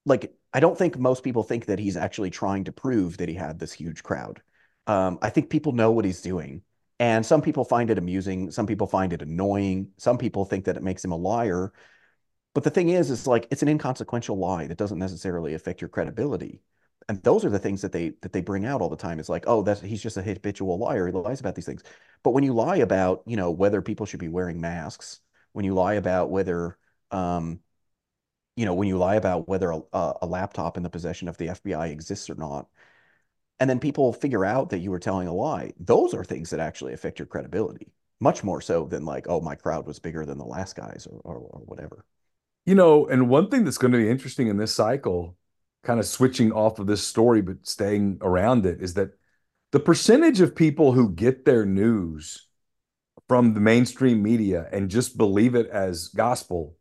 [0.06, 3.34] like, I don't think most people think that he's actually trying to prove that he
[3.34, 4.40] had this huge crowd.
[4.86, 6.62] Um, I think people know what he's doing.
[6.98, 8.50] And some people find it amusing.
[8.50, 9.90] Some people find it annoying.
[9.98, 11.72] Some people think that it makes him a liar.
[12.54, 15.90] But the thing is, is like, it's an inconsequential lie that doesn't necessarily affect your
[15.90, 16.62] credibility
[17.08, 19.28] and those are the things that they that they bring out all the time it's
[19.28, 21.82] like oh that's he's just a habitual liar he lies about these things
[22.22, 25.20] but when you lie about you know whether people should be wearing masks
[25.52, 26.76] when you lie about whether
[27.10, 27.60] um
[28.56, 31.48] you know when you lie about whether a, a laptop in the possession of the
[31.48, 32.66] fbi exists or not
[33.58, 36.60] and then people figure out that you were telling a lie those are things that
[36.60, 40.38] actually affect your credibility much more so than like oh my crowd was bigger than
[40.38, 42.04] the last guys or, or, or whatever.
[42.64, 45.36] You know and one thing that's going to be interesting in this cycle
[45.84, 49.10] kind of switching off of this story but staying around it is that
[49.72, 52.48] the percentage of people who get their news
[53.28, 56.75] from the mainstream media and just believe it as gospel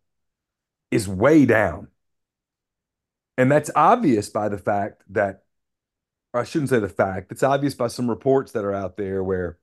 [0.95, 1.87] is way down.
[3.37, 5.43] And that's obvious by the fact that,
[6.33, 9.57] I shouldn't say the fact, it's obvious by some reports that are out there where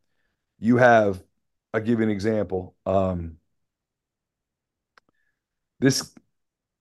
[0.58, 1.22] you have,
[1.74, 2.74] I'll give you an example.
[2.86, 3.38] Um,
[5.80, 6.12] this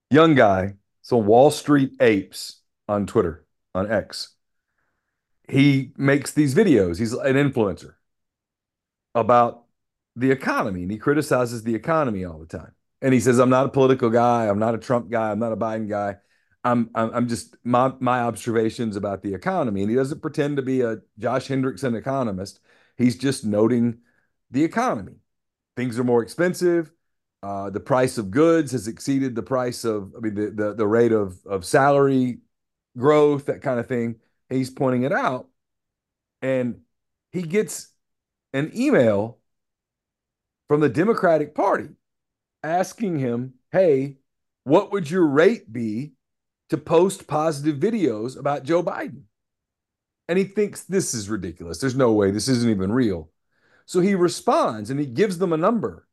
[0.10, 4.36] young guy so Wall Street Apes on Twitter, on X.
[5.48, 7.00] He makes these videos.
[7.00, 7.96] He's an influencer
[9.14, 9.64] about
[10.16, 12.74] the economy and he criticizes the economy all the time.
[13.02, 14.48] And he says, I'm not a political guy.
[14.48, 15.32] I'm not a Trump guy.
[15.32, 16.18] I'm not a Biden guy.
[16.64, 19.82] I'm, I'm, I'm just my, my observations about the economy.
[19.82, 22.60] And he doesn't pretend to be a Josh Hendrickson economist.
[22.98, 24.00] He's just noting
[24.52, 25.16] the economy.
[25.76, 26.92] Things are more expensive.
[27.42, 30.88] Uh, the price of goods has exceeded the price of, I mean, the the, the
[30.88, 32.42] rate of of salary
[32.96, 34.18] growth, that kind of thing.
[34.50, 35.48] He's pointing it out,
[36.44, 36.82] and
[37.32, 37.88] he gets
[38.54, 39.40] an email
[40.68, 41.90] from the Democratic Party
[42.64, 44.18] asking him, "Hey,
[44.64, 46.14] what would your rate be
[46.70, 49.24] to post positive videos about Joe Biden?"
[50.28, 51.80] And he thinks this is ridiculous.
[51.80, 53.30] There's no way this isn't even real.
[53.86, 56.08] So he responds and he gives them a number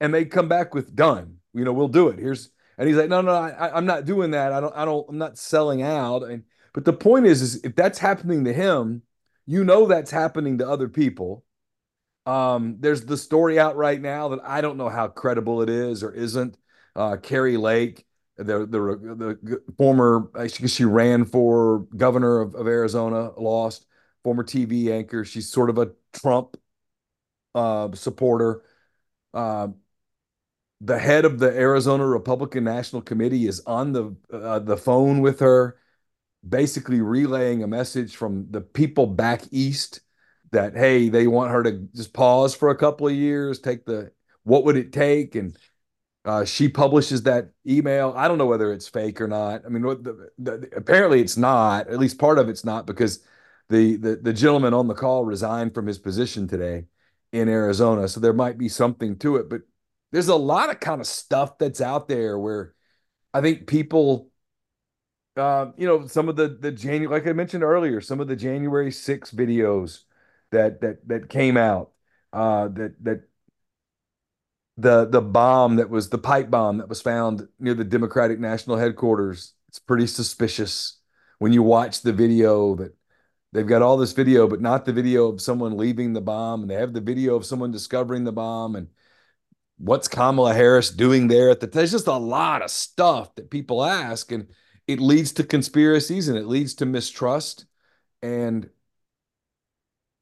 [0.00, 1.36] and they come back with done.
[1.54, 2.18] You know, we'll do it.
[2.18, 4.52] Here's and he's like, no, no, I, I'm not doing that.
[4.52, 6.24] I don't, I don't, I'm not selling out.
[6.24, 6.42] And
[6.74, 9.02] but the point is, is if that's happening to him,
[9.46, 11.44] you know that's happening to other people.
[12.24, 16.02] Um, there's the story out right now that I don't know how credible it is
[16.02, 16.56] or isn't.
[16.94, 18.06] Uh, Kari Lake,
[18.36, 23.86] the the the former, she ran for governor of, of Arizona, lost.
[24.22, 25.24] Former TV anchor.
[25.24, 26.56] She's sort of a Trump
[27.56, 28.62] uh, supporter.
[29.34, 29.68] Uh,
[30.80, 35.40] the head of the Arizona Republican National Committee is on the uh, the phone with
[35.40, 35.76] her,
[36.48, 40.00] basically relaying a message from the people back east
[40.52, 44.12] that hey, they want her to just pause for a couple of years, take the
[44.44, 45.56] what would it take, and
[46.24, 48.14] uh, she publishes that email.
[48.16, 49.62] I don't know whether it's fake or not.
[49.66, 51.88] I mean, the, the, apparently it's not.
[51.88, 53.20] At least part of it's not because
[53.68, 56.84] the, the the gentleman on the call resigned from his position today
[57.32, 59.48] in Arizona, so there might be something to it.
[59.48, 59.62] But
[60.12, 62.74] there's a lot of kind of stuff that's out there where
[63.32, 64.30] I think people,
[65.36, 68.36] uh, you know, some of the the January, like I mentioned earlier, some of the
[68.36, 70.04] January 6 videos
[70.52, 71.90] that that that came out,
[72.32, 73.20] uh, that that
[74.76, 78.76] the the bomb that was the pipe bomb that was found near the Democratic National
[78.76, 79.54] Headquarters.
[79.68, 80.98] It's pretty suspicious
[81.38, 82.94] when you watch the video that
[83.52, 86.70] they've got all this video, but not the video of someone leaving the bomb, and
[86.70, 88.88] they have the video of someone discovering the bomb and
[89.78, 93.82] what's Kamala Harris doing there at the there's just a lot of stuff that people
[93.82, 94.46] ask and
[94.86, 97.66] it leads to conspiracies and it leads to mistrust
[98.22, 98.68] and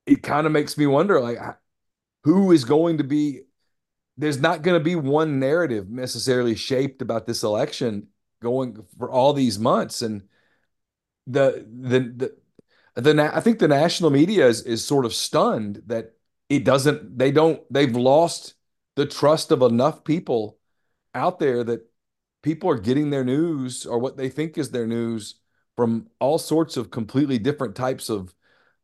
[0.06, 1.38] it kind of makes me wonder like
[2.24, 3.42] who is going to be
[4.16, 8.08] there's not going to be one narrative necessarily shaped about this election
[8.42, 10.02] going for all these months.
[10.02, 10.22] And
[11.26, 12.32] the the
[12.96, 16.12] the, the I think the national media is is sort of stunned that
[16.48, 18.54] it doesn't they don't they've lost
[18.96, 20.58] the trust of enough people
[21.14, 21.88] out there that
[22.42, 25.36] people are getting their news or what they think is their news
[25.76, 28.34] from all sorts of completely different types of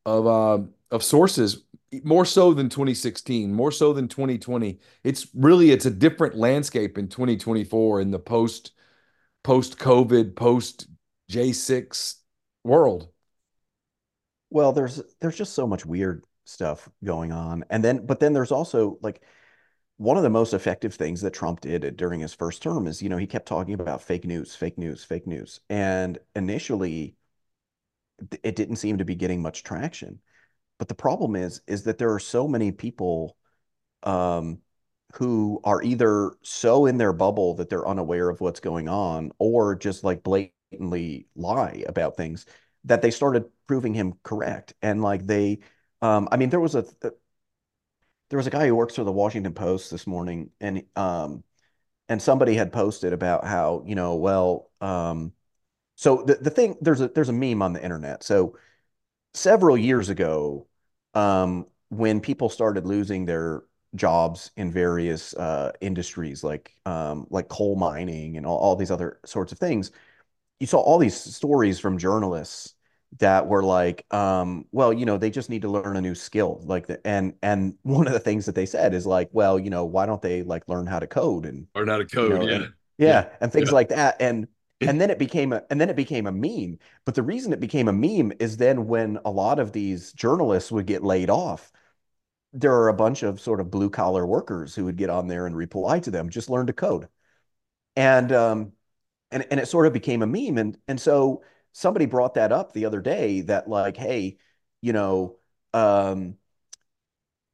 [0.04, 1.64] of uh, of sources
[2.02, 7.08] more so than 2016 more so than 2020 it's really it's a different landscape in
[7.08, 8.72] 2024 in the post
[9.44, 10.88] post covid post
[11.30, 12.16] j6
[12.64, 13.08] world
[14.50, 18.52] well there's there's just so much weird stuff going on and then but then there's
[18.52, 19.22] also like
[19.98, 23.08] one of the most effective things that Trump did during his first term is, you
[23.08, 25.60] know, he kept talking about fake news, fake news, fake news.
[25.70, 27.16] And initially,
[28.42, 30.20] it didn't seem to be getting much traction.
[30.78, 33.36] But the problem is, is that there are so many people
[34.02, 34.58] um,
[35.14, 39.74] who are either so in their bubble that they're unaware of what's going on, or
[39.74, 42.46] just like blatantly lie about things
[42.84, 44.74] that they started proving him correct.
[44.82, 45.60] And like they,
[46.02, 46.84] um, I mean, there was a,
[48.28, 51.44] there was a guy who works for the Washington Post this morning, and um,
[52.08, 55.32] and somebody had posted about how you know, well, um,
[55.94, 58.22] so the the thing there's a there's a meme on the internet.
[58.22, 58.58] So
[59.36, 60.66] several years ago,
[61.14, 63.62] um, when people started losing their
[63.94, 69.20] jobs in various uh, industries like um, like coal mining and all, all these other
[69.24, 69.90] sorts of things,
[70.60, 72.74] you saw all these stories from journalists
[73.18, 76.60] that were like, um, well, you know, they just need to learn a new skill.
[76.64, 79.70] Like the, and and one of the things that they said is like, well, you
[79.70, 82.38] know, why don't they like learn how to code and learn how to code, you
[82.38, 82.54] know, yeah.
[82.54, 83.06] And, yeah.
[83.08, 83.74] yeah, and things yeah.
[83.74, 84.16] like that.
[84.20, 84.48] And
[84.84, 86.78] and then it became a and then it became a meme.
[87.04, 90.72] But the reason it became a meme is then when a lot of these journalists
[90.72, 91.72] would get laid off,
[92.52, 95.46] there are a bunch of sort of blue collar workers who would get on there
[95.46, 97.08] and reply to them, just learn to code.
[97.96, 98.72] And um
[99.30, 100.58] and and it sort of became a meme.
[100.58, 104.38] And and so somebody brought that up the other day that like, hey,
[104.82, 105.38] you know,
[105.74, 106.36] um,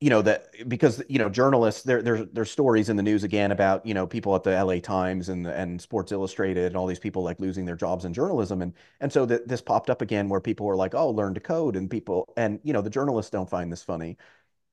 [0.03, 3.53] you know that because you know journalists there there's there's stories in the news again
[3.53, 6.99] about you know people at the LA Times and and Sports Illustrated and all these
[6.99, 8.62] people like losing their jobs in journalism.
[8.62, 11.41] And and so that this popped up again where people were like oh learn to
[11.41, 14.17] code and people and you know the journalists don't find this funny.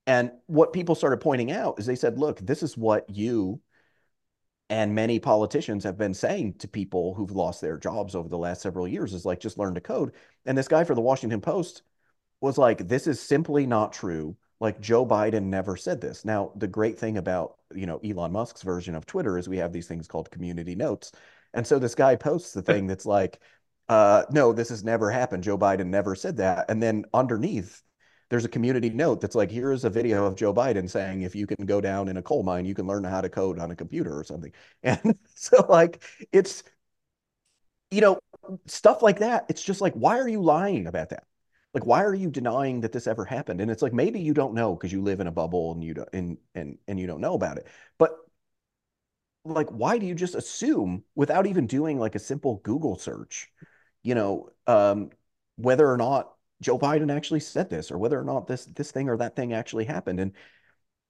[0.08, 3.62] And what people started pointing out is they said look this is what you
[4.72, 8.64] and many politicians have been saying to people who've lost their jobs over the last
[8.64, 10.14] several years is like just learn to code.
[10.48, 11.84] And this guy for the washington post
[12.42, 16.68] was like this is simply not true like joe biden never said this now the
[16.68, 20.08] great thing about you know elon musk's version of twitter is we have these things
[20.08, 21.12] called community notes
[21.54, 23.40] and so this guy posts the thing that's like
[23.90, 27.82] uh, no this has never happened joe biden never said that and then underneath
[28.30, 31.48] there's a community note that's like, here's a video of Joe Biden saying, if you
[31.48, 33.76] can go down in a coal mine, you can learn how to code on a
[33.76, 34.52] computer or something.
[34.84, 36.64] And so, like, it's,
[37.92, 38.20] you know,
[38.68, 39.46] stuff like that.
[39.50, 41.24] It's just like, why are you lying about that?
[41.74, 43.62] Like, why are you denying that this ever happened?
[43.62, 45.94] And it's like, maybe you don't know because you live in a bubble and you
[45.94, 47.68] don't, and, and, and you don't know about it.
[48.00, 48.16] But
[49.46, 53.52] like, why do you just assume without even doing like a simple Google search,
[54.04, 55.12] you know, um,
[55.56, 59.10] whether or not Joe Biden actually said this or whether or not this this thing
[59.10, 60.20] or that thing actually happened.
[60.20, 60.34] And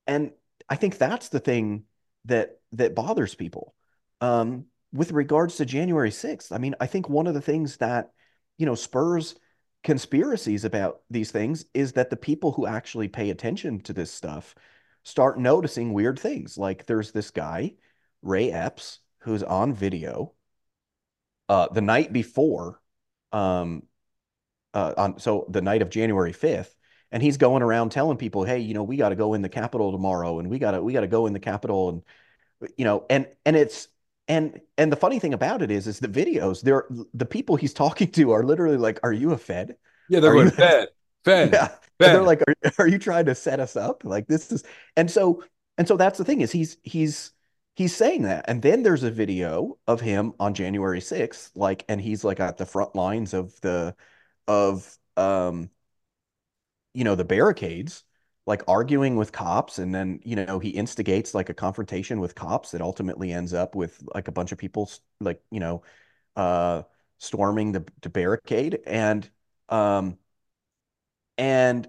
[0.07, 0.31] and
[0.67, 1.83] I think that's the thing
[2.25, 3.73] that that bothers people.
[4.21, 8.11] Um, with regards to January 6th, I mean, I think one of the things that,
[8.57, 9.35] you know, spurs
[9.83, 14.55] conspiracies about these things is that the people who actually pay attention to this stuff
[15.03, 16.57] start noticing weird things.
[16.57, 17.75] Like there's this guy,
[18.21, 20.33] Ray Epps, who's on video
[21.47, 22.79] uh, the night before,
[23.31, 23.83] um,
[24.73, 26.75] uh, on so the night of January 5th,
[27.11, 29.49] and he's going around telling people, "Hey, you know, we got to go in the
[29.49, 32.85] Capitol tomorrow, and we got to we got to go in the Capitol, and you
[32.85, 33.87] know, and and it's
[34.29, 36.61] and and the funny thing about it is, is the videos.
[36.61, 39.77] They're the people he's talking to are literally like, "Are you a Fed?
[40.07, 40.89] Yeah, they're you- Fed,
[41.23, 41.69] Fed, Yeah,
[41.99, 42.13] Fed.
[42.13, 44.03] they're like, are, are you trying to set us up?
[44.05, 44.63] Like this is,
[44.97, 45.43] and so,
[45.77, 47.31] and so that's the thing is he's he's
[47.75, 52.01] he's saying that, and then there's a video of him on January 6th, like, and
[52.01, 53.95] he's like at the front lines of the
[54.47, 55.69] of um,
[56.93, 58.03] you know, the barricades,
[58.49, 62.71] like arguing with cops, and then you know he instigates like a confrontation with cops
[62.71, 64.89] that ultimately ends up with like a bunch of people
[65.21, 65.83] like you know,
[66.35, 66.81] uh,
[67.19, 69.29] storming the, the barricade, and
[69.69, 70.17] um
[71.37, 71.87] and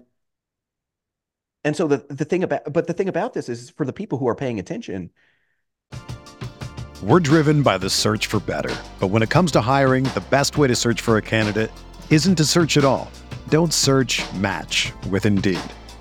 [1.63, 4.19] and so the the thing about but the thing about this is for the people
[4.19, 5.09] who are paying attention
[7.03, 8.75] We're driven by the search for better.
[8.99, 11.71] But when it comes to hiring, the best way to search for a candidate
[12.11, 13.09] isn't to search at all.
[13.49, 15.59] Don't search, match with Indeed.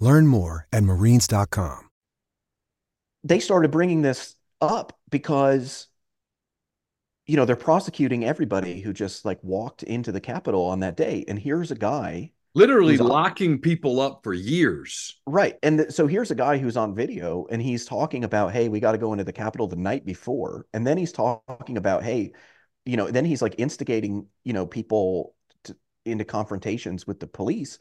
[0.00, 1.88] Learn more at marines.com.
[3.22, 5.86] they started bringing this up because
[7.26, 11.24] you know they're prosecuting everybody who just like walked into the capitol on that day
[11.28, 15.20] and here's a guy Literally Who's on- locking people up for years.
[15.26, 18.68] right and th- so here's a guy who's on video and he's talking about hey
[18.68, 22.02] we got to go into the capitol the night before and then he's talking about
[22.02, 22.32] hey
[22.86, 25.34] you know then he's like instigating you know people
[25.64, 27.78] to, into confrontations with the police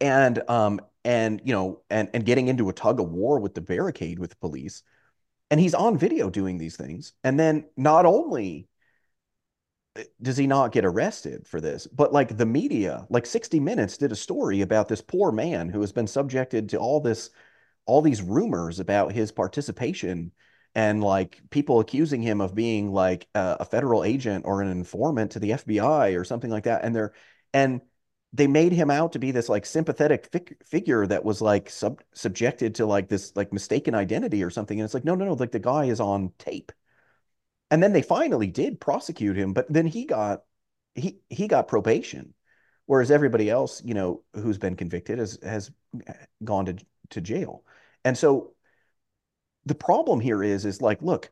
[0.00, 3.60] and um and you know and and getting into a tug of war with the
[3.60, 4.82] barricade with the police.
[5.50, 7.12] And he's on video doing these things.
[7.22, 8.68] And then not only
[9.96, 13.96] uh, does he not get arrested for this but like the media like 60 minutes
[13.96, 17.30] did a story about this poor man who has been subjected to all this
[17.86, 20.32] all these rumors about his participation
[20.76, 25.32] and like people accusing him of being like a, a federal agent or an informant
[25.32, 26.84] to the FBI or something like that.
[26.84, 27.14] And they're
[27.54, 27.80] and
[28.36, 32.02] they made him out to be this like sympathetic fig- figure that was like sub-
[32.12, 35.32] subjected to like this like mistaken identity or something and it's like no no no
[35.32, 36.72] like the guy is on tape.
[37.70, 40.42] And then they finally did prosecute him but then he got
[40.94, 42.34] he he got probation
[42.84, 45.70] whereas everybody else you know who's been convicted has has
[46.06, 46.12] eh,
[46.44, 46.76] gone to
[47.10, 47.64] to jail.
[48.04, 48.52] And so
[49.64, 51.30] the problem here is is like look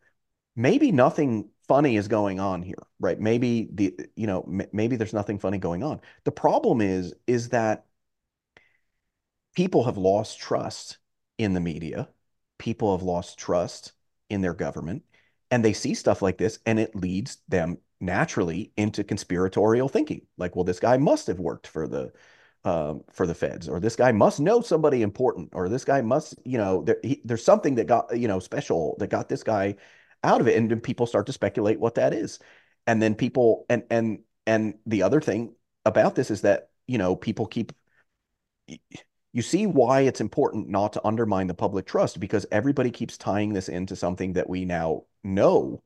[0.56, 3.20] maybe nothing funny is going on here right?
[3.20, 6.00] Maybe the you know m- maybe there's nothing funny going on.
[6.24, 7.84] The problem is is that
[9.54, 10.98] people have lost trust
[11.38, 12.08] in the media.
[12.58, 13.92] People have lost trust
[14.30, 15.02] in their government
[15.50, 20.56] and they see stuff like this and it leads them naturally into conspiratorial thinking like
[20.56, 22.10] well this guy must have worked for the
[22.64, 26.34] um, for the feds or this guy must know somebody important or this guy must
[26.44, 29.76] you know there, he, there's something that got you know special that got this guy
[30.24, 32.38] out of it and then people start to speculate what that is.
[32.86, 35.54] And then people and and and the other thing
[35.84, 37.72] about this is that you know people keep
[39.32, 43.52] you see why it's important not to undermine the public trust because everybody keeps tying
[43.52, 45.82] this into something that we now know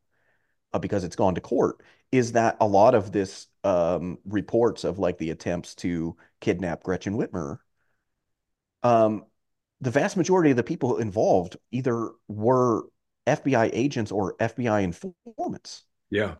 [0.73, 1.83] uh, because it's gone to court
[2.13, 7.15] is that a lot of this um, reports of like the attempts to kidnap Gretchen
[7.15, 7.59] Whitmer,
[8.83, 9.25] um,
[9.81, 12.85] the vast majority of the people involved either were
[13.29, 15.85] FBI agents or FBI informants.
[16.11, 16.35] Yeah.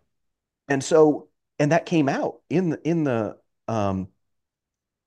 [0.69, 1.29] And so,
[1.59, 3.37] and that came out in the, in the,
[3.67, 4.09] um,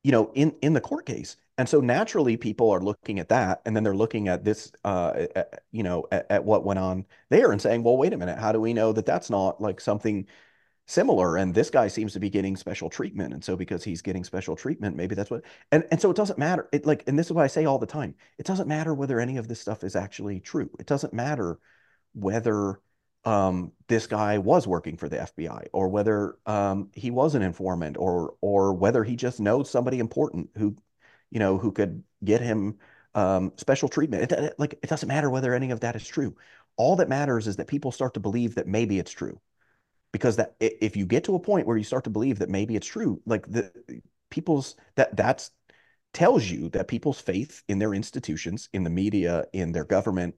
[0.04, 1.38] you know, in, in the court case.
[1.58, 5.28] And so naturally people are looking at that and then they're looking at this, uh,
[5.36, 8.40] at, you know, at, at what went on there and saying, well, wait a minute,
[8.40, 10.28] how do we know that that's not like something
[10.92, 14.24] similar and this guy seems to be getting special treatment and so because he's getting
[14.24, 17.28] special treatment maybe that's what and and so it doesn't matter it like and this
[17.28, 19.84] is what i say all the time it doesn't matter whether any of this stuff
[19.84, 21.60] is actually true it doesn't matter
[22.14, 22.80] whether
[23.24, 27.98] um, this guy was working for the FBI or whether um, he was an informant
[27.98, 30.76] or or whether he just knows somebody important who
[31.30, 32.80] you know who could get him
[33.14, 36.36] um, special treatment it, it, like it doesn't matter whether any of that is true
[36.78, 39.40] all that matters is that people start to believe that maybe it's true
[40.12, 42.76] because that if you get to a point where you start to believe that maybe
[42.76, 43.72] it's true like the
[44.30, 45.52] people's that that's
[46.14, 50.36] tells you that people's faith in their institutions in the media in their government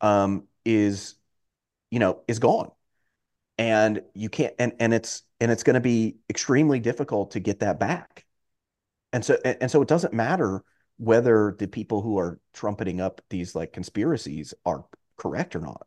[0.00, 1.14] um, is
[1.90, 2.70] you know is gone.
[3.56, 7.60] And you can't and and it's and it's going to be extremely difficult to get
[7.60, 8.24] that back.
[9.12, 10.62] And so and, and so it doesn't matter
[10.98, 14.84] whether the people who are trumpeting up these like conspiracies are
[15.16, 15.86] correct or not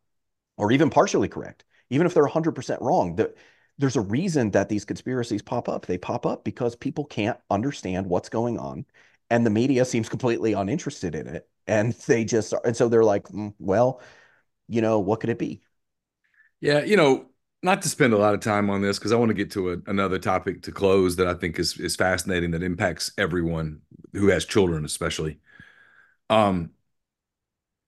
[0.56, 3.34] or even partially correct even if they're 100% wrong, the,
[3.76, 5.84] there's a reason that these conspiracies pop up.
[5.84, 8.86] They pop up because people can't understand what's going on,
[9.28, 11.46] and the media seems completely uninterested in it.
[11.66, 14.00] And they just, and so they're like, mm, well,
[14.68, 15.60] you know, what could it be?
[16.62, 17.26] Yeah, you know,
[17.62, 19.72] not to spend a lot of time on this because I want to get to
[19.72, 23.80] a, another topic to close that I think is is fascinating that impacts everyone
[24.14, 25.40] who has children, especially.
[26.30, 26.70] Um,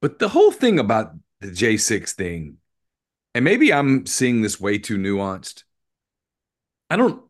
[0.03, 2.59] but the whole thing about the J6 thing
[3.35, 5.65] and maybe I'm seeing this way too nuanced.
[6.91, 7.23] I don't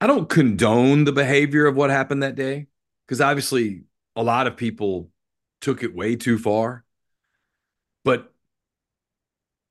[0.00, 2.66] I don't condone the behavior of what happened that day
[3.06, 3.84] because obviously
[4.16, 5.10] a lot of people
[5.60, 6.84] took it way too far.
[8.04, 8.32] But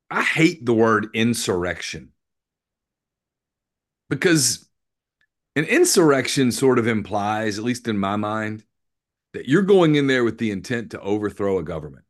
[0.10, 2.14] I hate the word insurrection
[4.10, 4.68] because
[5.56, 8.64] an insurrection sort of implies, at least in my mind,
[9.34, 12.06] that you're going in there with the intent to overthrow a government,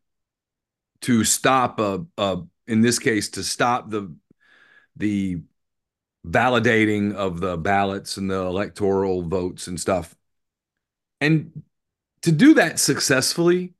[1.02, 4.14] to stop a, a in this case to stop the
[4.96, 5.42] the
[6.26, 10.16] validating of the ballots and the electoral votes and stuff.
[11.20, 11.64] And
[12.22, 13.74] to do that successfully,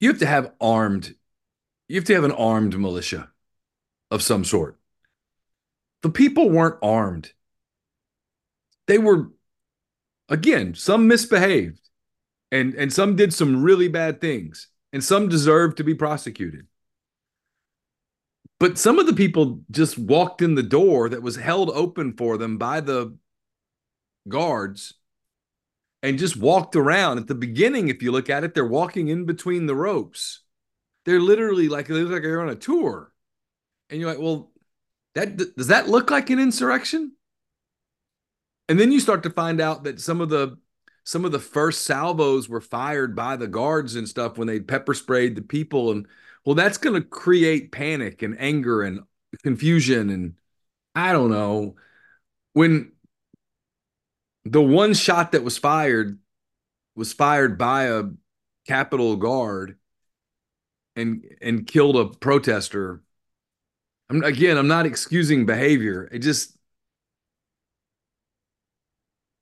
[0.00, 1.14] you have to have armed
[1.88, 3.30] you have to have an armed militia
[4.10, 4.78] of some sort.
[6.02, 7.32] The people weren't armed.
[8.86, 9.30] They were
[10.28, 11.80] again, some misbehaved
[12.50, 16.66] and and some did some really bad things and some deserve to be prosecuted.
[18.58, 22.38] But some of the people just walked in the door that was held open for
[22.38, 23.16] them by the
[24.28, 24.94] guards
[26.02, 27.18] and just walked around.
[27.18, 30.40] At the beginning, if you look at it, they're walking in between the ropes.
[31.04, 33.12] They're literally like they look like they're on a tour.
[33.90, 34.50] And you're like, well,
[35.14, 37.12] that does that look like an insurrection?
[38.68, 40.58] And then you start to find out that some of the
[41.06, 44.92] some of the first salvos were fired by the guards and stuff when they pepper
[44.92, 46.06] sprayed the people and
[46.46, 49.00] well, that's going to create panic and anger and
[49.42, 50.10] confusion.
[50.10, 50.34] And
[50.94, 51.74] I don't know.
[52.52, 52.92] When
[54.44, 56.18] the one shot that was fired
[56.94, 58.04] was fired by a
[58.66, 59.76] Capitol Guard
[60.94, 63.02] and and killed a protester.
[64.08, 66.08] I'm again, I'm not excusing behavior.
[66.12, 66.56] It just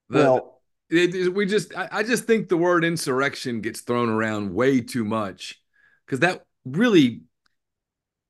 [0.09, 0.53] the, well,
[0.95, 5.05] it, we just I, I just think the word insurrection gets thrown around way too
[5.05, 5.61] much
[6.07, 7.22] because that really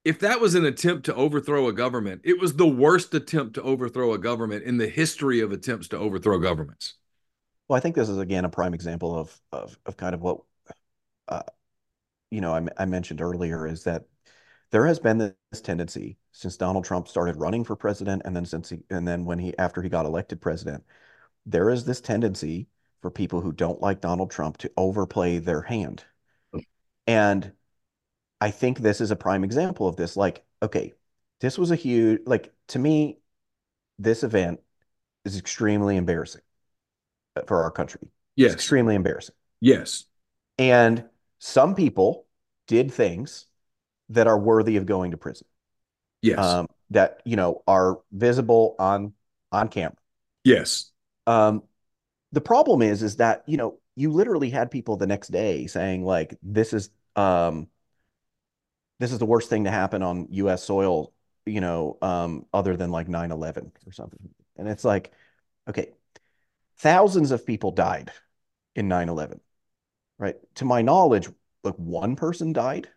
[0.04, 3.62] if that was an attempt to overthrow a government, it was the worst attempt to
[3.62, 6.94] overthrow a government in the history of attempts to overthrow governments.
[7.68, 10.40] Well, I think this is again a prime example of of, of kind of what
[11.28, 11.42] uh,
[12.30, 14.04] you know I, I mentioned earlier is that
[14.70, 18.68] there has been this tendency since Donald Trump started running for president, and then since
[18.68, 20.84] he and then when he after he got elected president,
[21.46, 22.68] there is this tendency
[23.02, 26.04] for people who don't like Donald Trump to overplay their hand,
[27.06, 27.52] and
[28.40, 30.16] I think this is a prime example of this.
[30.16, 30.92] Like, okay,
[31.40, 33.18] this was a huge, like, to me,
[33.98, 34.60] this event
[35.24, 36.42] is extremely embarrassing
[37.46, 38.08] for our country.
[38.36, 38.52] Yes.
[38.52, 39.34] It's extremely embarrassing.
[39.60, 40.04] Yes.
[40.58, 41.04] And
[41.38, 42.26] some people
[42.66, 43.46] did things
[44.10, 45.46] that are worthy of going to prison.
[46.22, 46.38] Yes.
[46.38, 49.12] Um, that, you know, are visible on
[49.52, 49.96] on camera.
[50.42, 50.90] Yes.
[51.26, 51.62] Um,
[52.32, 56.04] the problem is, is that, you know, you literally had people the next day saying
[56.04, 57.68] like, this is, um,
[58.98, 60.62] this is the worst thing to happen on U.S.
[60.62, 61.12] soil,
[61.46, 64.20] you know, um, other than like 9/11 or something.
[64.56, 65.12] And it's like,
[65.68, 65.90] okay,
[66.78, 68.12] thousands of people died
[68.76, 69.40] in 9/11,
[70.18, 70.36] right?
[70.56, 71.28] To my knowledge,
[71.64, 72.88] like one person died.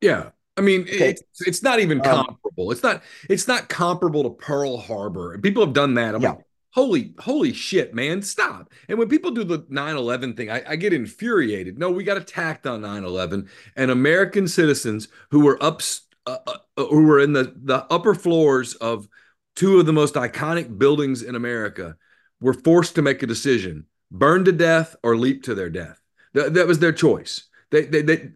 [0.00, 0.30] Yeah.
[0.56, 1.18] I mean, Okay.
[1.18, 2.70] it's it's not even Um, comparable.
[2.70, 5.36] It's not it's not comparable to Pearl Harbor.
[5.38, 6.14] People have done that.
[6.14, 6.36] I'm Yeah.
[6.36, 6.38] like,
[6.74, 8.72] holy, holy shit, man, stop.
[8.88, 11.78] And when people do the 9-11 thing, I, I get infuriated.
[11.78, 15.80] No, we got attacked on 9-11, and American citizens who were up
[16.26, 19.08] uh, uh, who were in the, the upper floors of
[19.54, 21.96] two of the most iconic buildings in America
[22.40, 26.00] were forced to make a decision: burn to death or leap to their death.
[26.32, 27.48] That, that was their choice.
[27.70, 28.30] They, they, they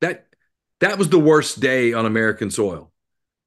[0.00, 0.26] that
[0.80, 2.92] that was the worst day on American soil,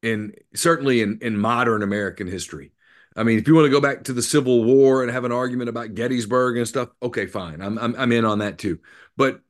[0.01, 2.71] in certainly in in modern American history.
[3.17, 5.31] I mean, if you want to go back to the Civil War and have an
[5.31, 8.79] argument about Gettysburg and stuff, okay, fine, I'm I'm, I'm in on that too.
[9.17, 9.41] But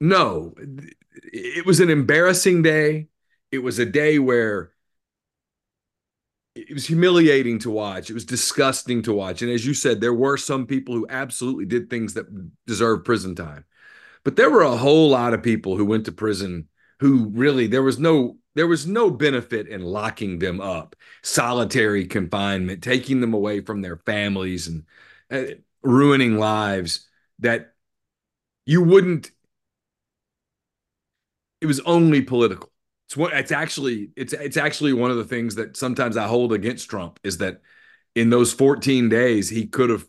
[0.00, 0.54] no,
[1.32, 3.08] it was an embarrassing day.
[3.52, 4.72] It was a day where
[6.54, 8.10] it was humiliating to watch.
[8.10, 9.42] It was disgusting to watch.
[9.42, 12.26] And as you said, there were some people who absolutely did things that
[12.66, 13.64] deserve prison time.
[14.24, 16.68] But there were a whole lot of people who went to prison
[17.00, 22.82] who really there was no there was no benefit in locking them up, solitary confinement,
[22.82, 24.84] taking them away from their families and
[25.30, 27.08] uh, ruining lives
[27.38, 27.72] that
[28.66, 29.30] you wouldn't
[31.62, 32.70] it was only political.
[33.08, 36.52] It's what it's actually it's it's actually one of the things that sometimes I hold
[36.52, 37.62] against Trump is that
[38.14, 40.06] in those 14 days he could have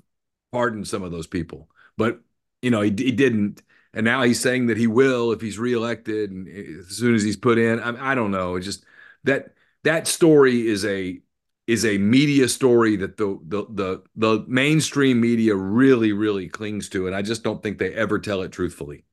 [0.51, 2.19] pardoned some of those people, but
[2.61, 3.61] you know he, he didn't,
[3.93, 7.37] and now he's saying that he will if he's reelected and as soon as he's
[7.37, 7.79] put in.
[7.79, 8.55] I, I don't know.
[8.55, 8.85] It's just
[9.23, 11.21] that that story is a
[11.67, 17.07] is a media story that the the the the mainstream media really really clings to,
[17.07, 19.05] and I just don't think they ever tell it truthfully.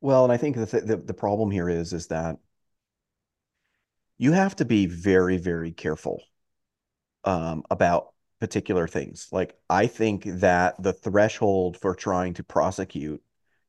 [0.00, 2.38] Well, and I think the, th the the problem here is is that
[4.18, 6.22] you have to be very, very careful
[7.24, 9.28] um, about particular things.
[9.32, 13.22] Like I think that the threshold for trying to prosecute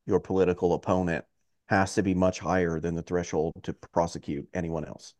[0.06, 1.24] your political opponent
[1.66, 5.14] has to be much higher than the threshold to prosecute anyone else,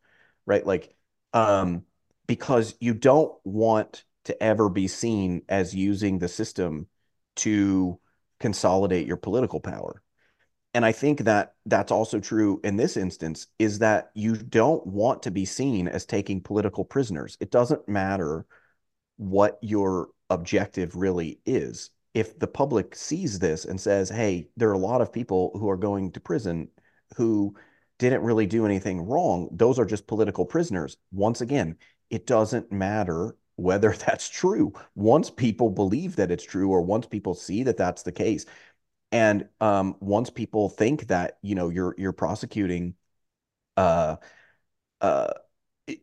[0.46, 0.64] right?
[0.64, 0.94] Like,
[1.32, 1.82] um,
[2.26, 6.86] because you don't want to ever be seen as using the system
[7.36, 7.98] to
[8.38, 10.02] consolidate your political power
[10.76, 15.22] and I think that that's also true in this instance is that you don't want
[15.22, 17.38] to be seen as taking political prisoners.
[17.40, 18.44] It doesn't matter
[19.16, 21.88] what your objective really is.
[22.16, 25.68] If the public sees this and says, hey, there are a lot of people who
[25.68, 26.68] are going to prison
[27.16, 27.54] who
[27.98, 30.96] didn't really do anything wrong, those are just political prisoners.
[31.12, 31.76] Once again,
[32.10, 34.72] it doesn't matter whether that's true.
[34.94, 38.46] Once people believe that it's true or once people see that that's the case,
[39.12, 42.94] and um, once people think that you know you're you're prosecuting,
[43.76, 44.16] uh,
[45.00, 45.32] uh,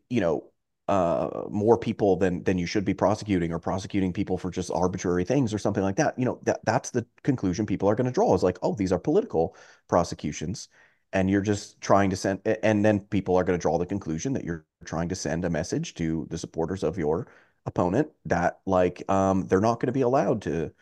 [0.10, 0.52] you know,
[0.88, 5.24] uh, more people than than you should be prosecuting, or prosecuting people for just arbitrary
[5.24, 8.12] things or something like that, you know, that that's the conclusion people are going to
[8.12, 8.34] draw.
[8.34, 9.56] Is like, oh, these are political
[9.88, 10.70] prosecutions,
[11.14, 12.42] and you're just trying to send.
[12.64, 15.50] And then people are going to draw the conclusion that you're trying to send a
[15.50, 17.28] message to the supporters of your
[17.66, 20.74] opponent that like um, they're not going to be allowed to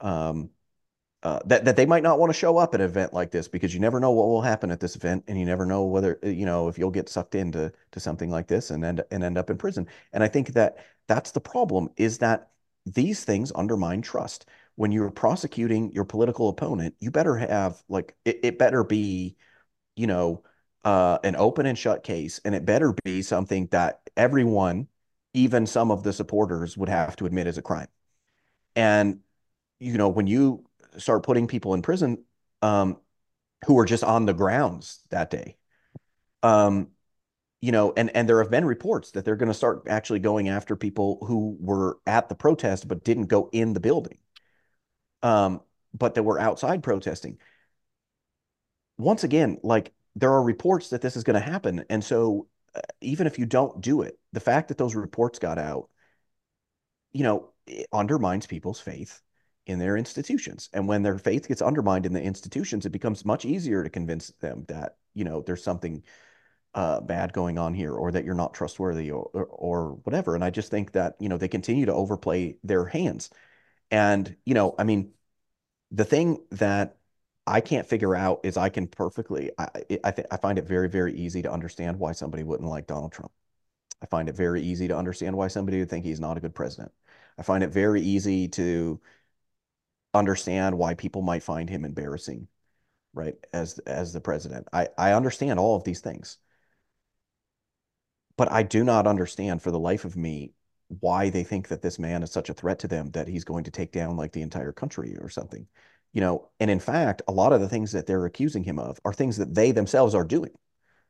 [0.00, 0.50] um,
[1.24, 3.48] uh, that that they might not want to show up at an event like this
[3.48, 6.18] because you never know what will happen at this event, and you never know whether
[6.22, 9.38] you know if you'll get sucked into to something like this and end and end
[9.38, 9.88] up in prison.
[10.12, 12.50] And I think that that's the problem is that
[12.84, 14.46] these things undermine trust.
[14.76, 19.36] When you're prosecuting your political opponent, you better have like it, it better be,
[19.96, 20.44] you know,
[20.84, 24.88] uh, an open and shut case, and it better be something that everyone,
[25.32, 27.88] even some of the supporters, would have to admit is a crime.
[28.76, 29.20] And
[29.80, 30.64] you know, when you
[30.98, 32.24] start putting people in prison
[32.62, 32.98] um,
[33.66, 35.56] who were just on the grounds that day.
[36.42, 36.88] Um,
[37.60, 40.48] you know, and and there have been reports that they're going to start actually going
[40.48, 44.18] after people who were at the protest but didn't go in the building,
[45.22, 45.62] um,
[45.94, 47.38] but that were outside protesting.
[48.98, 52.80] Once again, like there are reports that this is going to happen, and so uh,
[53.00, 55.88] even if you don't do it, the fact that those reports got out,
[57.12, 57.50] you know,
[57.92, 59.22] undermines people's faith
[59.66, 60.68] in their institutions.
[60.72, 64.28] And when their faith gets undermined in the institutions, it becomes much easier to convince
[64.40, 66.02] them that, you know, there's something
[66.74, 70.34] uh, bad going on here or that you're not trustworthy or, or, or whatever.
[70.34, 73.30] And I just think that, you know, they continue to overplay their hands.
[73.90, 75.12] And, you know, I mean,
[75.90, 76.98] the thing that
[77.46, 79.68] I can't figure out is I can perfectly, I,
[80.02, 83.32] I, I find it very, very easy to understand why somebody wouldn't like Donald Trump.
[84.02, 86.54] I find it very easy to understand why somebody would think he's not a good
[86.54, 86.92] president.
[87.38, 89.00] I find it very easy to
[90.14, 92.48] understand why people might find him embarrassing,
[93.12, 93.34] right?
[93.52, 94.68] As as the president.
[94.72, 96.38] I I understand all of these things.
[98.36, 100.54] But I do not understand for the life of me
[101.00, 103.64] why they think that this man is such a threat to them that he's going
[103.64, 105.66] to take down like the entire country or something.
[106.12, 109.00] You know, and in fact, a lot of the things that they're accusing him of
[109.04, 110.52] are things that they themselves are doing.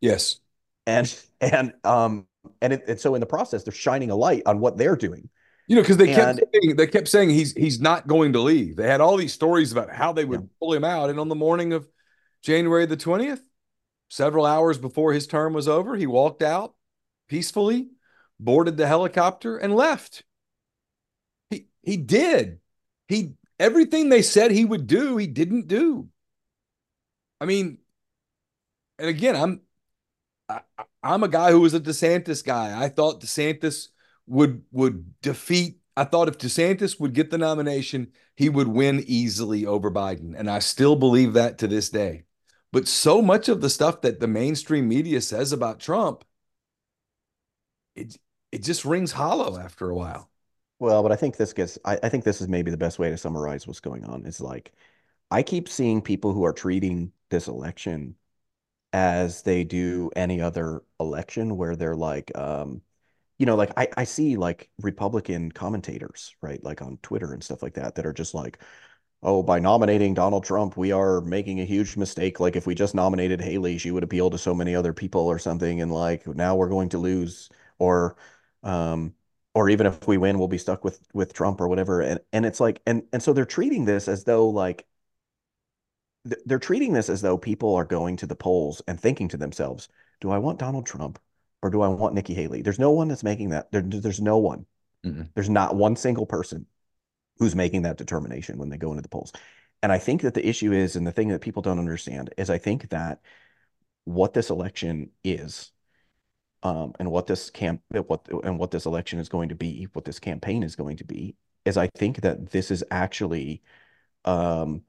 [0.01, 0.41] Yes.
[0.87, 2.27] And and um
[2.61, 5.31] and, it, and so in the process, they're shining a light on what they're doing.
[5.67, 8.41] You know, because they And- kept saying, they kept saying he's he's not going to
[8.41, 8.77] leave.
[8.77, 10.47] They had all these stories about how they would Yeah.
[10.61, 11.89] pull him out, and on the morning of
[12.43, 13.43] January the twentieth,
[14.11, 16.75] several hours before his term was over, he walked out
[17.29, 17.89] peacefully,
[18.39, 20.25] boarded the helicopter, and left.
[21.51, 22.61] He he did.
[23.09, 26.11] He everything they said he would do, he didn't do.
[27.41, 27.79] I mean,
[28.99, 29.61] and again, I'm
[30.49, 32.79] I, I- I'm a guy who was a DeSantis guy.
[32.79, 33.89] I thought DeSantis
[34.27, 35.79] would would defeat.
[35.97, 40.51] I thought if DeSantis would get the nomination, he would win easily over Biden, and
[40.51, 42.25] I still believe that to this day.
[42.73, 46.25] But so much of the stuff that the mainstream media says about Trump,
[47.95, 48.17] it
[48.51, 50.31] it just rings hollow after a while.
[50.81, 53.11] Well, but I think this gets, I, I think this is maybe the best way
[53.11, 54.27] to summarize what's going on.
[54.27, 54.73] It's like,
[55.31, 58.17] I keep seeing people who are treating this election
[58.93, 62.83] as they do any other election where they're like, um,
[63.39, 66.63] you know, like I, I see like Republican commentators, right?
[66.63, 68.61] Like on Twitter and stuff like that, that are just like,
[69.23, 72.41] oh, by nominating Donald Trump, we are making a huge mistake.
[72.41, 75.39] Like if we just nominated Haley, she would appeal to so many other people or
[75.39, 75.81] something.
[75.81, 78.17] And like now we're going to lose or,
[78.63, 79.15] um,
[79.55, 82.01] or even if we win, we'll be stuck with with Trump or whatever.
[82.03, 84.87] And and it's like, and and so they're treating this as though like
[86.47, 89.89] they're treating this as though people are going to the polls and thinking to themselves,
[90.21, 91.19] do I want Donald Trump
[91.65, 92.61] or do I want Nikki Haley?
[92.61, 93.73] There's no one that's making that.
[93.73, 94.67] There, there's no one.
[95.03, 95.31] Mm-mm.
[95.35, 96.67] There's not one single person
[97.39, 99.33] who's making that determination when they go into the polls.
[99.83, 102.51] And I think that the issue is, and the thing that people don't understand is
[102.51, 103.21] I think that
[104.05, 105.73] what this election is,
[106.63, 110.05] um, and what this camp, what and what this election is going to be, what
[110.05, 111.35] this campaign is going to be,
[111.65, 113.63] is I think that this is actually,
[114.27, 114.83] um,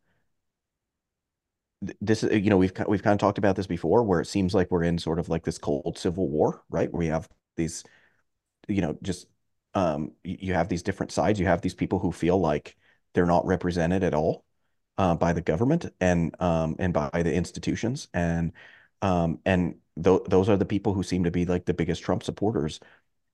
[1.82, 4.53] this is, you know, we've we've kind of talked about this before, where it seems
[4.53, 6.91] like we're in sort of like this cold civil war, right?
[6.91, 7.84] Where we have these,
[8.67, 9.28] you know, just
[9.73, 11.39] um, you have these different sides.
[11.39, 12.78] You have these people who feel like
[13.13, 14.45] they're not represented at all
[14.97, 18.53] uh, by the government and um, and by the institutions, and
[19.01, 22.23] um, and th those are the people who seem to be like the biggest Trump
[22.23, 22.80] supporters.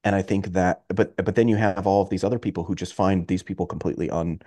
[0.04, 2.76] And I think that, but but then you have all of these other people who
[2.76, 4.42] just find these people completely un,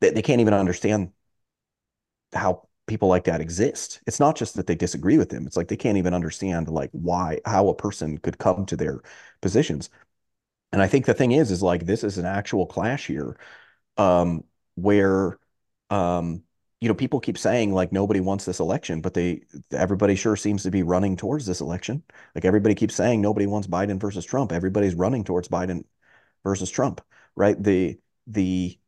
[0.00, 1.12] they, they can't even understand
[2.32, 4.00] how people like that exist.
[4.06, 5.46] It's not just that they disagree with them.
[5.46, 9.00] It's like they can't even understand like why, how a person could come to their
[9.40, 9.90] positions.
[10.72, 13.38] And I think the thing is, is like this is an actual clash here,
[13.96, 15.38] um, where,
[15.90, 16.42] um,
[16.80, 20.62] you know, people keep saying like nobody wants this election, but they, everybody sure seems
[20.64, 22.02] to be running towards this election.
[22.34, 24.52] Like everybody keeps saying nobody wants Biden versus Trump.
[24.52, 25.84] Everybody's running towards Biden
[26.44, 27.00] versus Trump,
[27.36, 27.60] right?
[27.62, 28.78] The, the,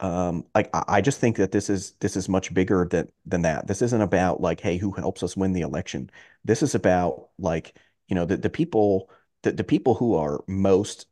[0.00, 3.66] um, like I, just think that this is this is much bigger than than that.
[3.66, 6.10] This isn't about like, hey, who helps us win the election?
[6.44, 7.76] This is about like,
[8.08, 9.10] you know, the the people
[9.42, 11.06] the, the people who are most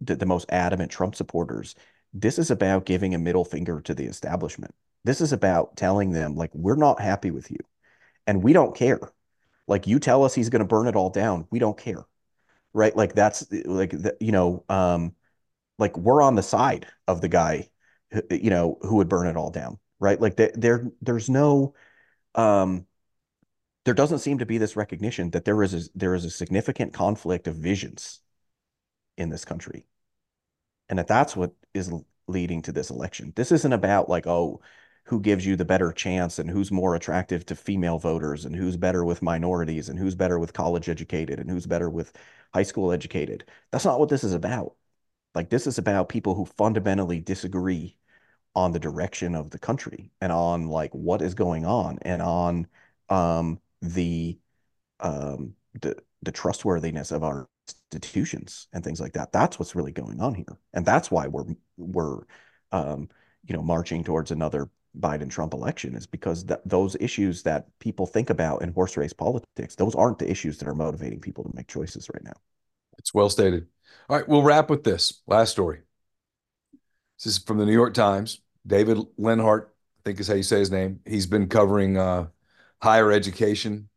[0.00, 1.74] the, the most adamant Trump supporters.
[2.12, 4.74] This is about giving a middle finger to the establishment.
[5.04, 7.58] This is about telling them like we're not happy with you
[8.26, 9.00] and we don't care.
[9.66, 12.04] Like you tell us he's going to burn it all down, we don't care.
[12.74, 12.94] Right?
[12.94, 15.14] Like that's like the, you know, um
[15.78, 17.68] like we're on the side of the guy
[18.30, 20.20] you know who would burn it all down right?
[20.20, 21.74] Like there, there there's no
[22.34, 22.86] um
[23.84, 26.92] there doesn't seem to be this recognition that there is a, there is a significant
[26.92, 28.20] conflict of visions
[29.16, 29.86] in this country.
[30.88, 31.92] And that that's what is
[32.26, 33.32] leading to this election.
[33.36, 34.60] This isn't about like oh
[35.04, 38.76] who gives you the better chance and who's more attractive to female voters and who's
[38.76, 42.12] better with minorities and who's better with college educated and who's better with
[42.52, 43.44] high school educated.
[43.70, 44.74] That's not what this is about.
[45.34, 47.96] Like this is about people who fundamentally disagree
[48.56, 52.66] on the direction of the country and on like what is going on and on
[53.10, 54.36] um the
[54.98, 57.48] um the the trustworthiness of our
[57.92, 59.30] institutions and things like that.
[59.30, 60.58] That's what's really going on here.
[60.72, 61.44] And that's why we're
[61.76, 62.20] we're
[62.72, 63.10] um
[63.46, 68.06] you know marching towards another Biden Trump election is because that those issues that people
[68.06, 71.54] think about in horse race politics, those aren't the issues that are motivating people to
[71.54, 72.32] make choices right now.
[72.98, 73.66] It's well stated.
[74.08, 75.80] All right, we'll wrap with this last story.
[77.18, 78.40] This is from the New York Times.
[78.66, 81.00] David Leonhardt, I think is how you say his name.
[81.06, 82.26] He's been covering uh,
[82.82, 83.88] higher education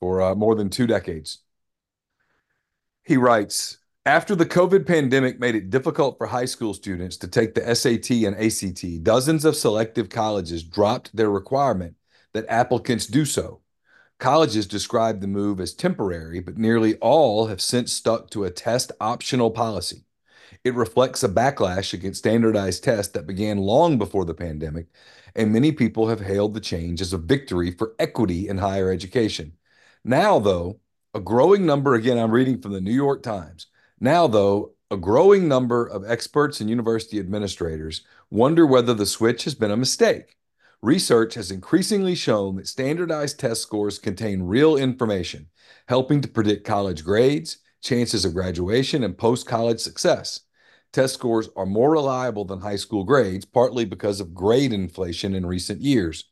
[0.00, 1.38] for uh, more than two decades.
[3.04, 7.54] He writes After the COVID pandemic made it difficult for high school students to take
[7.54, 11.94] the SAT and ACT, dozens of selective colleges dropped their requirement
[12.32, 13.60] that applicants do so.
[14.18, 18.90] Colleges described the move as temporary, but nearly all have since stuck to a test
[18.98, 20.05] optional policy.
[20.66, 24.88] It reflects a backlash against standardized tests that began long before the pandemic,
[25.36, 29.52] and many people have hailed the change as a victory for equity in higher education.
[30.02, 30.80] Now, though,
[31.14, 33.68] a growing number, again, I'm reading from the New York Times.
[34.00, 39.54] Now, though, a growing number of experts and university administrators wonder whether the switch has
[39.54, 40.34] been a mistake.
[40.82, 45.46] Research has increasingly shown that standardized test scores contain real information,
[45.86, 50.40] helping to predict college grades, chances of graduation, and post college success.
[50.92, 55.44] Test scores are more reliable than high school grades, partly because of grade inflation in
[55.46, 56.30] recent years.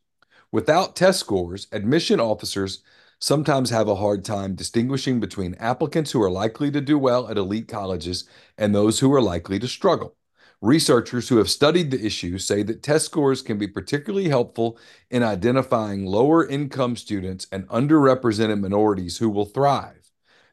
[0.51, 2.81] Without test scores, admission officers
[3.19, 7.37] sometimes have a hard time distinguishing between applicants who are likely to do well at
[7.37, 8.27] elite colleges
[8.57, 10.15] and those who are likely to struggle.
[10.61, 14.79] Researchers who have studied the issue say that test scores can be particularly helpful
[15.11, 20.04] in identifying lower income students and underrepresented minorities who will thrive.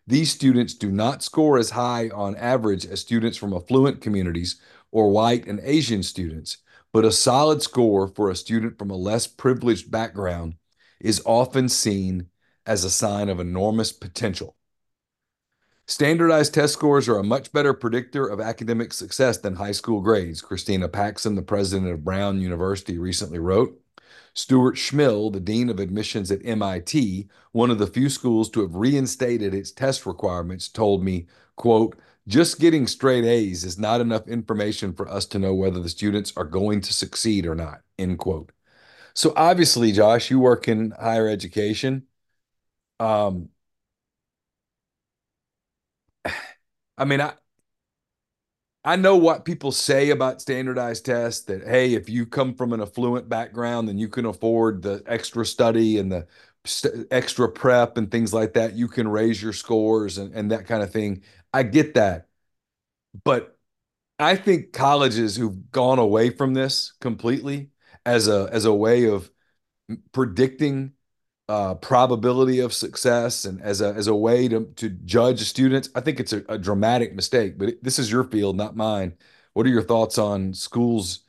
[0.06, 5.10] These students do not score as high on average as students from affluent communities or
[5.10, 6.58] white and Asian students,
[6.92, 10.54] but a solid score for a student from a less privileged background
[11.00, 12.26] is often seen
[12.66, 14.56] as a sign of enormous potential.
[15.86, 20.40] Standardized test scores are a much better predictor of academic success than high school grades,
[20.40, 23.81] Christina Paxson, the president of Brown University, recently wrote.
[24.34, 28.74] Stuart Schmill, the dean of admissions at MIT, one of the few schools to have
[28.74, 31.26] reinstated its test requirements, told me,
[31.56, 35.88] quote, just getting straight A's is not enough information for us to know whether the
[35.88, 38.52] students are going to succeed or not, end quote.
[39.14, 42.04] So obviously, Josh, you work in higher education.
[43.00, 43.50] Um,
[46.98, 47.34] I mean, I
[48.84, 52.80] I know what people say about standardized tests that hey, if you come from an
[52.80, 56.26] affluent background, then you can afford the extra study and the
[56.64, 58.74] st- extra prep and things like that.
[58.74, 61.22] You can raise your scores and, and that kind of thing.
[61.54, 62.28] I get that.
[63.24, 63.58] But
[64.18, 67.70] I think colleges who've gone away from this completely
[68.06, 69.30] as a as a way of
[70.12, 70.92] predicting
[71.52, 76.00] uh, probability of success and as a as a way to to judge students, I
[76.00, 77.58] think it's a, a dramatic mistake.
[77.58, 79.18] But this is your field, not mine.
[79.52, 81.20] What are your thoughts on schools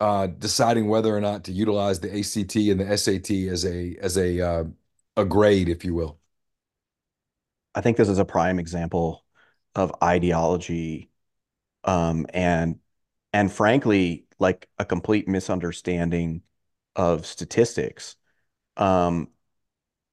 [0.00, 4.18] uh, deciding whether or not to utilize the ACT and the SAT as a as
[4.18, 4.64] a uh,
[5.16, 6.18] a grade, if you will?
[7.72, 9.24] I think this is a prime example
[9.76, 11.10] of ideology,
[11.84, 12.80] um, and
[13.32, 16.42] and frankly, like a complete misunderstanding
[16.96, 18.16] of statistics.
[18.76, 19.28] Um,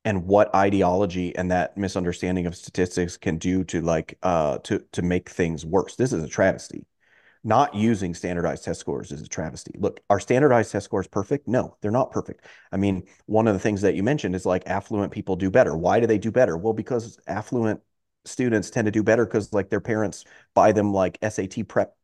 [0.07, 5.01] and what ideology and that misunderstanding of statistics can do to like uh to to
[5.01, 5.97] make things worse.
[5.97, 6.85] This is a travesty.
[7.43, 9.73] Not using standardized test scores is a travesty.
[9.79, 11.47] Look, are standardized test scores perfect?
[11.47, 12.45] No, they're not perfect.
[12.71, 15.75] I mean, one of the things that you mentioned is like affluent people do better.
[15.77, 16.57] Why do they do better?
[16.57, 17.81] Well, because affluent
[18.25, 21.95] students tend to do better because like their parents buy them like SAT prep,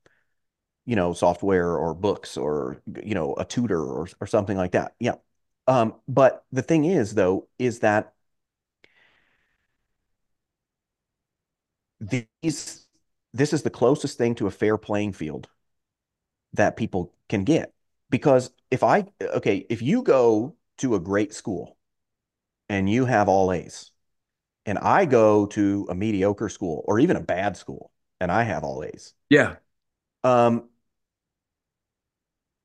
[0.86, 4.94] you know, software or books or you know, a tutor or or something like that.
[5.00, 5.16] Yeah.
[5.68, 8.14] Um, but the thing is, though, is that
[12.00, 12.88] these
[13.34, 15.48] this is the closest thing to a fair playing field
[16.54, 17.74] that people can get.
[18.10, 21.78] Because if I okay, if you go to a great school
[22.70, 23.92] and you have all A's,
[24.66, 28.64] and I go to a mediocre school or even a bad school and I have
[28.64, 29.14] all A's.
[29.30, 29.56] Yeah.
[30.24, 30.70] Um,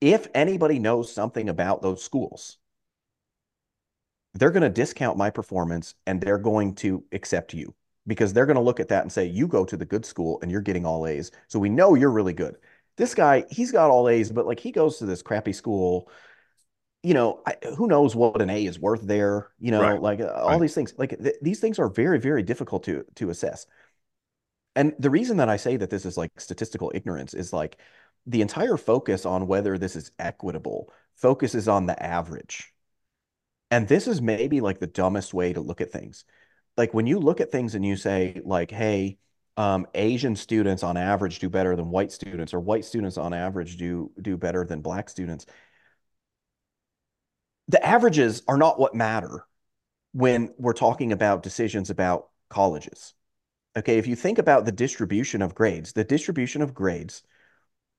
[0.00, 2.58] if anybody knows something about those schools,
[4.38, 7.74] they're going to discount my performance and they're going to accept you
[8.06, 10.38] because they're going to look at that and say, you go to the good school
[10.40, 11.30] and you're getting all A's.
[11.48, 12.56] So we know you're really good.
[12.96, 16.10] This guy, he's got all A's, but like he goes to this crappy school.
[17.02, 19.50] You know, I, who knows what an A is worth there?
[19.60, 20.00] You know, right.
[20.00, 20.60] like uh, all right.
[20.60, 20.94] these things.
[20.96, 23.66] Like th- these things are very, very difficult to to assess.
[24.74, 27.78] And the reason that I say that this is like statistical ignorance is like
[28.26, 32.72] the entire focus on whether this is equitable focuses on the average
[33.70, 36.24] and this is maybe like the dumbest way to look at things.
[36.76, 39.18] Like when you look at things and you say, like, hey,
[39.56, 43.76] um, Asian students on average do better than white students, or white students on average
[43.76, 45.46] do do better than black students.
[47.66, 49.44] The averages are not what matter
[50.12, 53.14] when we're talking about decisions about colleges.
[53.76, 57.22] Okay, if you think about the distribution of grades, the distribution of grades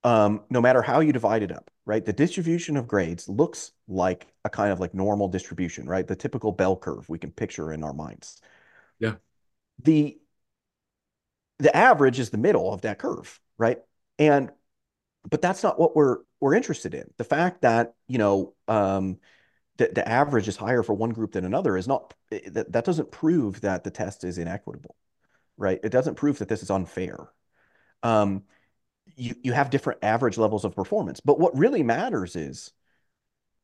[0.04, 2.04] um, no matter how you divide it up, right?
[2.04, 6.08] The distribution of grades looks like a kind of like normal distribution, right?
[6.08, 8.42] The typical bell curve we can picture in our minds.
[9.00, 9.16] Yeah.
[9.84, 10.18] The
[11.60, 13.80] the average is the middle of that curve, right?
[14.18, 14.52] And
[15.30, 17.10] but that's not what we're we're interested in.
[17.18, 19.18] The fact that you know um,
[19.78, 23.12] the the average is higher for one group than another is not that that doesn't
[23.12, 24.96] prove that the test is inequitable,
[25.58, 25.80] right?
[25.84, 27.30] It doesn't prove that this is unfair.
[28.04, 28.44] Um,
[29.20, 32.72] you you have different average levels of performance, but what really matters is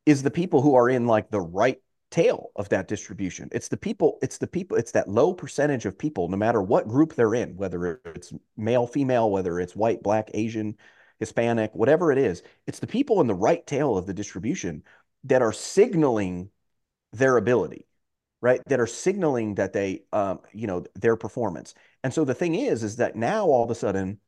[0.05, 1.81] is the people who are in like the right
[2.11, 3.49] tail of that distribution.
[3.51, 6.87] It's the people, it's the people, it's that low percentage of people, no matter what
[6.87, 10.77] group they're in, whether it's male, female, whether it's white, black, Asian,
[11.19, 14.83] Hispanic, whatever it is, it's the people in the right tail of the distribution
[15.23, 16.49] that are signaling
[17.13, 17.87] their ability,
[18.41, 18.61] right?
[18.67, 21.73] That are signaling that they, um, you know, their performance.
[22.03, 24.19] And so the thing is, is that now all of a sudden,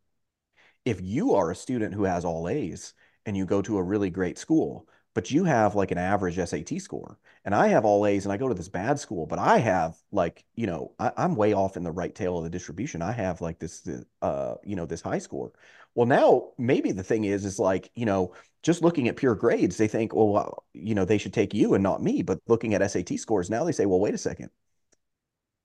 [0.87, 2.93] if you are a student who has all A's
[3.25, 6.79] and you go to a really great school, but you have like an average SAT
[6.79, 9.57] score, and I have all A's and I go to this bad school, but I
[9.57, 13.01] have like, you know, I, am way off in the right tail of the distribution.
[13.01, 13.85] I have like this,
[14.21, 15.51] uh, you know, this high score.
[15.93, 18.33] Well, now maybe the thing is, is like, you know,
[18.63, 21.83] just looking at pure grades, they think, well, you know, they should take you and
[21.83, 22.21] not me.
[22.21, 24.51] But looking at SAT scores now, they say, well, wait a second.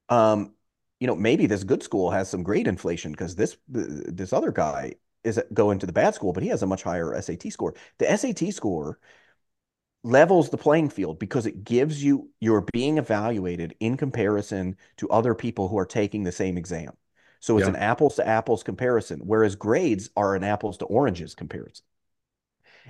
[0.09, 0.55] Um,
[0.99, 4.95] you know, maybe this good school has some grade inflation because this this other guy
[5.25, 7.75] is going to the bad school, but he has a much higher SAT score.
[7.99, 8.99] The SAT score
[10.05, 15.35] levels the playing field because it gives you you're being evaluated in comparison to other
[15.35, 16.93] people who are taking the same exam.
[17.41, 17.71] So it's yeah.
[17.71, 21.85] an apples to apples comparison, whereas grades are an apples to oranges comparison.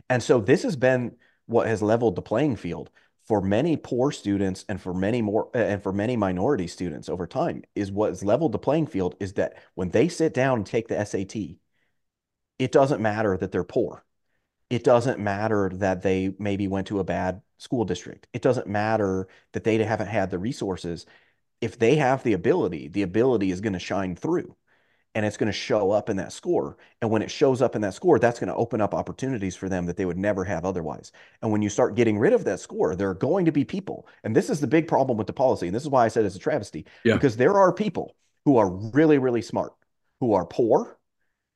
[0.08, 1.16] And so this has been
[1.46, 2.90] what has leveled the playing field
[3.26, 7.26] for many poor students and for many more uh, and for many minority students over
[7.26, 10.66] time is what has leveled the playing field is that when they sit down and
[10.66, 11.56] take the SAT,
[12.62, 14.04] it doesn't matter that they're poor
[14.72, 18.26] it doesn't matter that they maybe went to a bad school district.
[18.32, 21.04] It doesn't matter that they haven't had the resources.
[21.60, 24.56] If they have the ability, the ability is going to shine through
[25.14, 26.78] and it's going to show up in that score.
[27.02, 29.68] And when it shows up in that score, that's going to open up opportunities for
[29.68, 31.12] them that they would never have otherwise.
[31.42, 34.06] And when you start getting rid of that score, there are going to be people,
[34.24, 35.66] and this is the big problem with the policy.
[35.66, 37.12] And this is why I said it's a travesty, yeah.
[37.12, 39.74] because there are people who are really, really smart,
[40.20, 40.98] who are poor,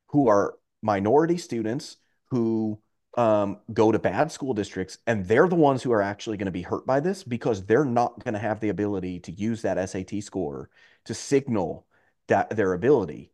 [0.08, 1.96] who are minority students,
[2.30, 2.80] who
[3.16, 6.52] um, go to bad school districts, and they're the ones who are actually going to
[6.52, 9.90] be hurt by this because they're not going to have the ability to use that
[9.90, 10.70] SAT score
[11.06, 11.86] to signal
[12.28, 13.32] that their ability.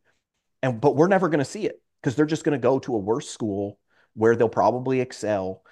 [0.61, 2.95] And but we're never going to see it because they're just going to go to
[2.95, 3.79] a worse school
[4.13, 5.63] where they'll probably excel.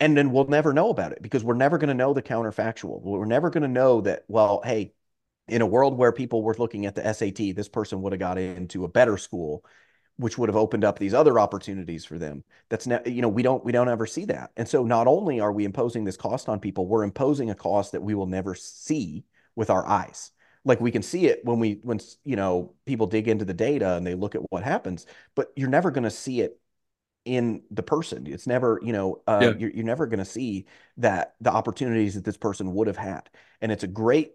[0.00, 3.02] And then we'll never know about it because we're never going to know the counterfactual.
[3.02, 4.94] We're never going to know that, well, hey,
[5.48, 8.38] in a world where people were looking at the SAT, this person would have got
[8.38, 9.64] into a better school
[10.18, 12.44] which would have opened up these other opportunities for them.
[12.68, 14.50] That's now you know we don't we don't ever see that.
[14.56, 17.92] And so not only are we imposing this cost on people we're imposing a cost
[17.92, 20.32] that we will never see with our eyes.
[20.64, 23.94] Like we can see it when we when you know people dig into the data
[23.96, 26.60] and they look at what happens but you're never going to see it
[27.24, 28.26] in the person.
[28.26, 29.54] It's never you know uh, yeah.
[29.56, 30.66] you're, you're never going to see
[30.96, 33.30] that the opportunities that this person would have had.
[33.60, 34.32] And it's a great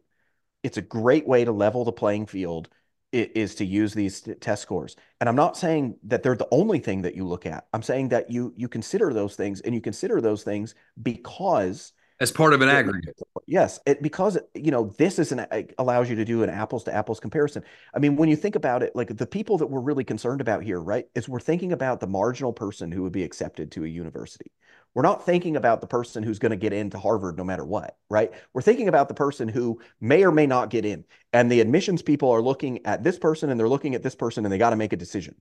[0.63, 2.69] it's a great way to level the playing field
[3.13, 4.95] is to use these test scores.
[5.19, 7.67] And I'm not saying that they're the only thing that you look at.
[7.73, 12.31] I'm saying that you you consider those things and you consider those things because as
[12.31, 13.19] part of an aggregate.
[13.47, 15.45] Yes, it because you know this is an
[15.77, 17.63] allows you to do an apples to apples comparison.
[17.93, 20.63] I mean, when you think about it, like the people that we're really concerned about
[20.63, 23.87] here, right, is we're thinking about the marginal person who would be accepted to a
[23.87, 24.51] university.
[24.93, 27.97] We're not thinking about the person who's going to get into Harvard no matter what,
[28.09, 28.31] right?
[28.53, 31.05] We're thinking about the person who may or may not get in.
[31.31, 34.45] And the admissions people are looking at this person and they're looking at this person
[34.45, 35.35] and they got to make a decision.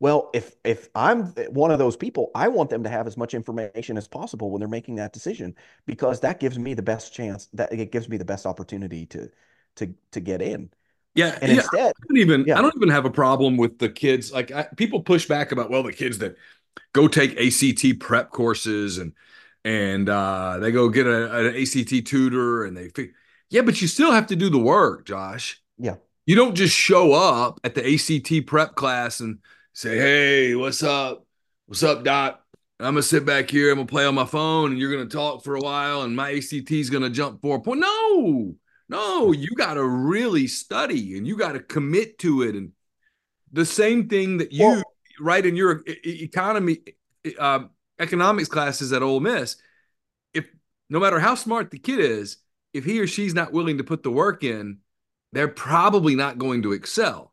[0.00, 3.34] Well, if if I'm one of those people, I want them to have as much
[3.34, 5.54] information as possible when they're making that decision
[5.86, 9.30] because that gives me the best chance that it gives me the best opportunity to
[9.76, 10.70] to to get in.
[11.14, 12.58] Yeah, and yeah, instead, I don't even yeah.
[12.58, 14.32] I don't even have a problem with the kids.
[14.32, 16.36] Like I, people push back about well, the kids that
[16.92, 19.12] go take ACT prep courses and
[19.64, 22.90] and uh, they go get a, an ACT tutor and they
[23.50, 25.62] yeah, but you still have to do the work, Josh.
[25.78, 25.96] Yeah,
[26.26, 29.38] you don't just show up at the ACT prep class and
[29.72, 31.26] say, "Hey, what's up?
[31.66, 32.40] What's up, Doc?"
[32.80, 33.70] I'm gonna sit back here.
[33.70, 36.32] I'm gonna play on my phone, and you're gonna talk for a while, and my
[36.32, 37.80] ACT is gonna jump four point.
[37.80, 38.54] No,
[38.88, 42.72] no, you got to really study, and you got to commit to it, and
[43.52, 44.82] the same thing that you well,
[45.20, 46.78] right in your economy
[47.38, 47.60] uh,
[47.98, 49.56] economics classes at Ole Miss,
[50.32, 50.46] if
[50.90, 52.38] no matter how smart the kid is,
[52.72, 54.78] if he or she's not willing to put the work in,
[55.32, 57.32] they're probably not going to excel.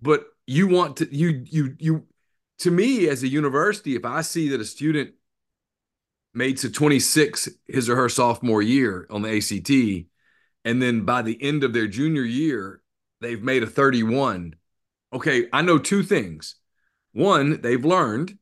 [0.00, 2.06] But you want to you you you
[2.60, 5.12] to me as a university, if I see that a student
[6.32, 10.06] made to 26 his or her sophomore year on the ACT,
[10.64, 12.82] and then by the end of their junior year,
[13.20, 14.54] they've made a 31
[15.12, 16.56] okay, I know two things.
[17.12, 18.38] One, they've learned,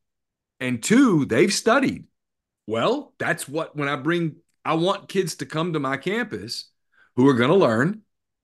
[0.60, 2.04] and two, they've studied.
[2.66, 6.70] Well, that's what when I bring, I want kids to come to my campus
[7.16, 8.02] who are going to learn,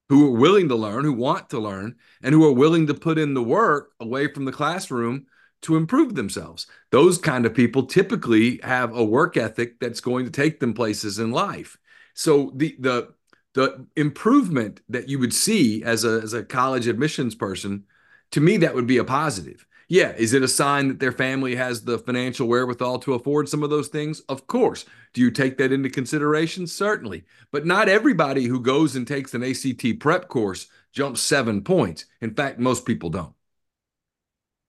[0.09, 3.19] who are willing to learn, who want to learn, and who are willing to put
[3.19, 5.27] in the work away from the classroom
[5.63, 6.67] to improve themselves.
[6.91, 11.19] Those kind of people typically have a work ethic that's going to take them places
[11.19, 11.79] in life.
[12.15, 13.15] So the the
[13.55, 17.85] the improvement that you would see as a as a college admissions person,
[18.33, 19.67] to me that would be a positive.
[19.89, 23.63] Yeah, is it a sign that their family has the financial wherewithal to afford some
[23.63, 24.21] of those things?
[24.29, 24.85] Of course.
[25.13, 26.67] Do you take that into consideration?
[26.67, 27.25] Certainly.
[27.51, 32.07] But not everybody who goes and takes an ACT prep course jumps seven points.
[32.21, 33.35] In fact, most people don't.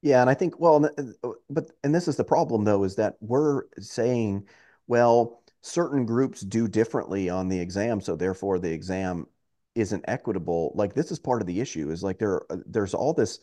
[0.02, 3.16] Yeah, and I think, well, uh, but and this is the problem though, is that
[3.22, 4.48] we're saying,
[4.88, 9.28] well, certain groups do differently on the exam, so therefore the exam
[9.74, 10.72] isn't equitable.
[10.76, 13.40] Like this is part of the issue, is like there uh, there's all this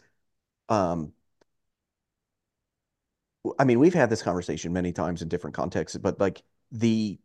[0.70, 1.12] um
[3.58, 7.18] I mean, we've had this conversation many times in different contexts, but like the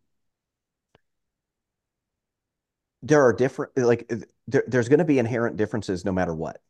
[3.02, 4.10] there are different like
[4.48, 6.60] there, there's going to be inherent differences no matter what,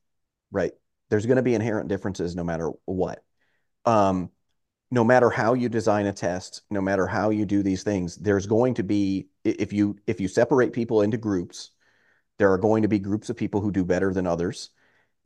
[0.50, 0.72] right?
[1.08, 3.22] There's going to be inherent differences no matter what.
[3.84, 4.30] Um,
[4.90, 8.46] no matter how you design a test, no matter how you do these things, there's
[8.46, 11.70] going to be if you if you separate people into groups,
[12.38, 14.70] there are going to be groups of people who do better than others.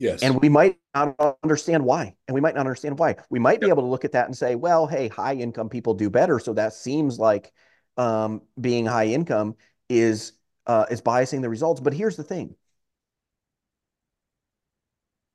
[0.03, 0.21] Yes.
[0.21, 2.13] And we might not understand why.
[2.27, 3.15] And we might not understand why.
[3.29, 5.93] We might be able to look at that and say, well, hey, high income people
[5.93, 6.39] do better.
[6.39, 7.53] So that seems like
[7.95, 9.55] um, being high income
[9.87, 10.33] is
[10.67, 11.79] uh, is biasing the results.
[11.79, 12.53] But here's the thing.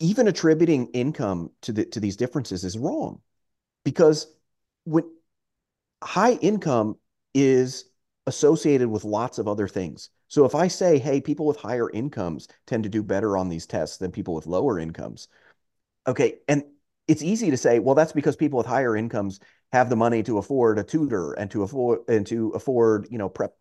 [0.00, 3.22] Even attributing income to the to these differences is wrong
[3.86, 4.26] because
[4.84, 5.04] when
[6.04, 6.98] high income
[7.32, 7.86] is
[8.26, 10.10] associated with lots of other things.
[10.28, 13.66] So if I say, hey, people with higher incomes tend to do better on these
[13.66, 15.28] tests than people with lower incomes,
[16.06, 16.64] okay, and
[17.06, 19.40] it's easy to say, well, that's because people with higher incomes
[19.72, 23.28] have the money to afford a tutor and to afford and to afford, you know,
[23.28, 23.54] prep,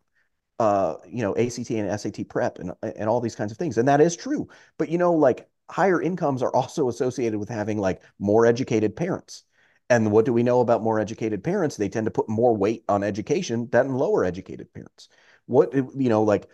[0.58, 3.88] uh, you know, ACT and SAT prep and and all these kinds of things, and
[3.88, 4.48] that is true.
[4.78, 9.44] But you know, like higher incomes are also associated with having like more educated parents.
[9.90, 11.76] And what do we know about more educated parents?
[11.76, 15.08] They tend to put more weight on education than lower educated parents.
[15.46, 16.48] What you know, like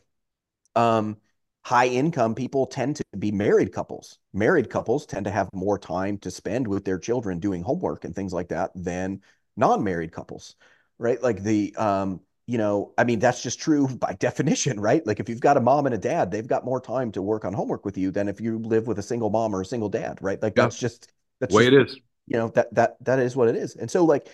[0.77, 1.17] um,
[1.63, 4.19] high income people tend to be married couples.
[4.33, 8.15] Married couples tend to have more time to spend with their children doing homework and
[8.15, 9.21] things like that than
[9.57, 10.57] non-married couples,
[10.99, 11.23] right?
[11.23, 15.07] Like the um, you know, I mean, that's just true by definition, right?
[15.07, 17.45] Like if you've got a mom and a dad, they've got more time to work
[17.45, 19.89] on homework with you than if you live with a single mom or a single
[19.89, 20.41] dad, right?
[20.43, 20.65] Like yeah.
[20.65, 22.01] that's just that's the way just, it is.
[22.27, 23.77] You know, that that that is what it is.
[23.77, 24.29] And so like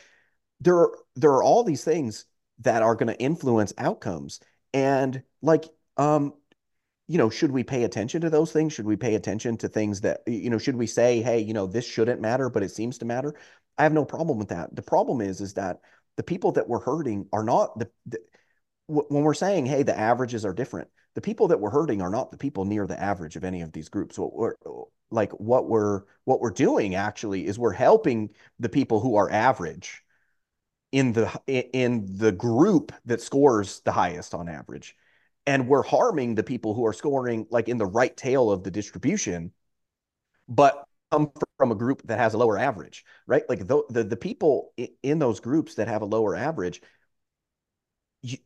[0.61, 2.27] there are there are all these things
[2.61, 4.41] that are going to influence outcomes.
[4.73, 5.65] And like
[5.97, 6.35] um
[7.11, 8.73] you know, should we pay attention to those things?
[8.73, 11.67] Should we pay attention to things that, you know, should we say, hey, you know,
[11.67, 13.35] this shouldn't matter, but it seems to matter?
[13.77, 14.77] I have no problem with that.
[14.77, 15.81] The problem is, is that
[16.17, 18.19] the people that we're hurting are not the, the
[18.87, 22.31] when we're saying, hey, the averages are different, the people that we're hurting are not
[22.31, 24.17] the people near the average of any of these groups.
[24.17, 24.55] What we're
[25.11, 28.31] like, what we're what we're doing actually is we're helping
[28.61, 30.05] the people who are average
[30.93, 34.97] in the in the group that scores the highest on average
[35.47, 38.71] and we're harming the people who are scoring like in the right tail of the
[38.71, 39.53] distribution
[40.49, 43.43] but come from a group that has a lower average right?
[43.49, 44.73] Like the the, the people
[45.03, 46.81] in those groups that have a lower average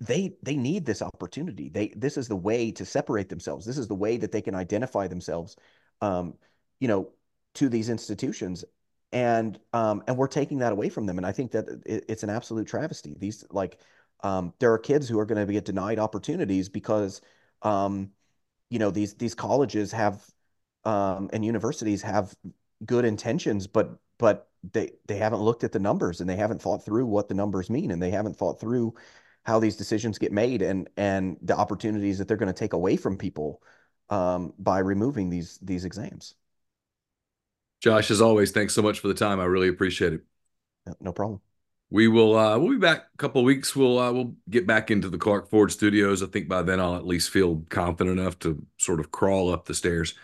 [0.01, 1.69] they they need this opportunity.
[1.69, 3.66] They this is the way to separate themselves.
[3.66, 5.57] This is the way that they can identify themselves
[6.01, 6.35] um
[6.81, 7.11] you know
[7.55, 8.65] to these institutions.
[9.12, 11.19] And um and we're taking that away from them.
[11.19, 13.16] And i think that it, it's an absolute travesty.
[13.19, 13.81] These like
[14.23, 17.20] um, there are kids who are going to get denied opportunities because,
[17.62, 18.11] um,
[18.70, 20.24] you know, these these colleges have
[20.85, 22.35] um, and universities have
[22.85, 26.85] good intentions, but but they they haven't looked at the numbers and they haven't thought
[26.85, 28.95] through what the numbers mean and they haven't thought through
[29.45, 32.97] how these decisions get made and and the opportunities that they're going to take away
[32.97, 33.62] from people
[34.11, 36.35] um, by removing these these exams.
[37.81, 39.41] Josh, as always, thanks so much for the time.
[39.41, 40.20] I really appreciate it.
[41.01, 41.41] No problem
[41.95, 43.77] we will uh, we'll be back a couple weeks.
[43.77, 46.25] We'll uh, we'll get back into the Clark Ford studios.
[46.25, 49.65] I think by then I'll at least feel confident enough to sort of crawl up
[49.65, 50.15] the stairs.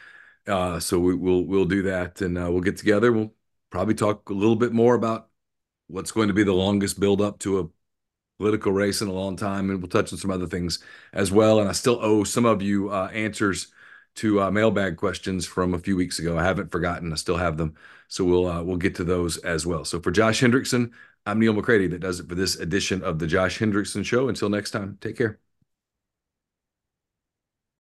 [0.49, 3.13] Uh, so we, will we'll do that, and uh, we'll get together.
[3.13, 3.33] We'll
[3.71, 5.29] probably talk a little bit more about
[5.87, 7.69] what's going to be the longest build up to a
[8.39, 10.81] political race in a long time, and we'll touch on some other things
[11.13, 11.61] as well.
[11.61, 13.69] And I still owe some of you uh, answers
[14.17, 16.37] to uh, mailbag questions from a few weeks ago.
[16.37, 17.13] I haven't forgotten.
[17.13, 17.77] I still have them,
[18.09, 19.85] so we'll we'll get to those as well.
[19.85, 20.91] So for Josh Hendrickson.
[21.31, 21.87] I'm Neal McCready.
[21.87, 24.29] That does it for this edition of the Josh Hendrickson Show.
[24.29, 25.39] Until next time, take care.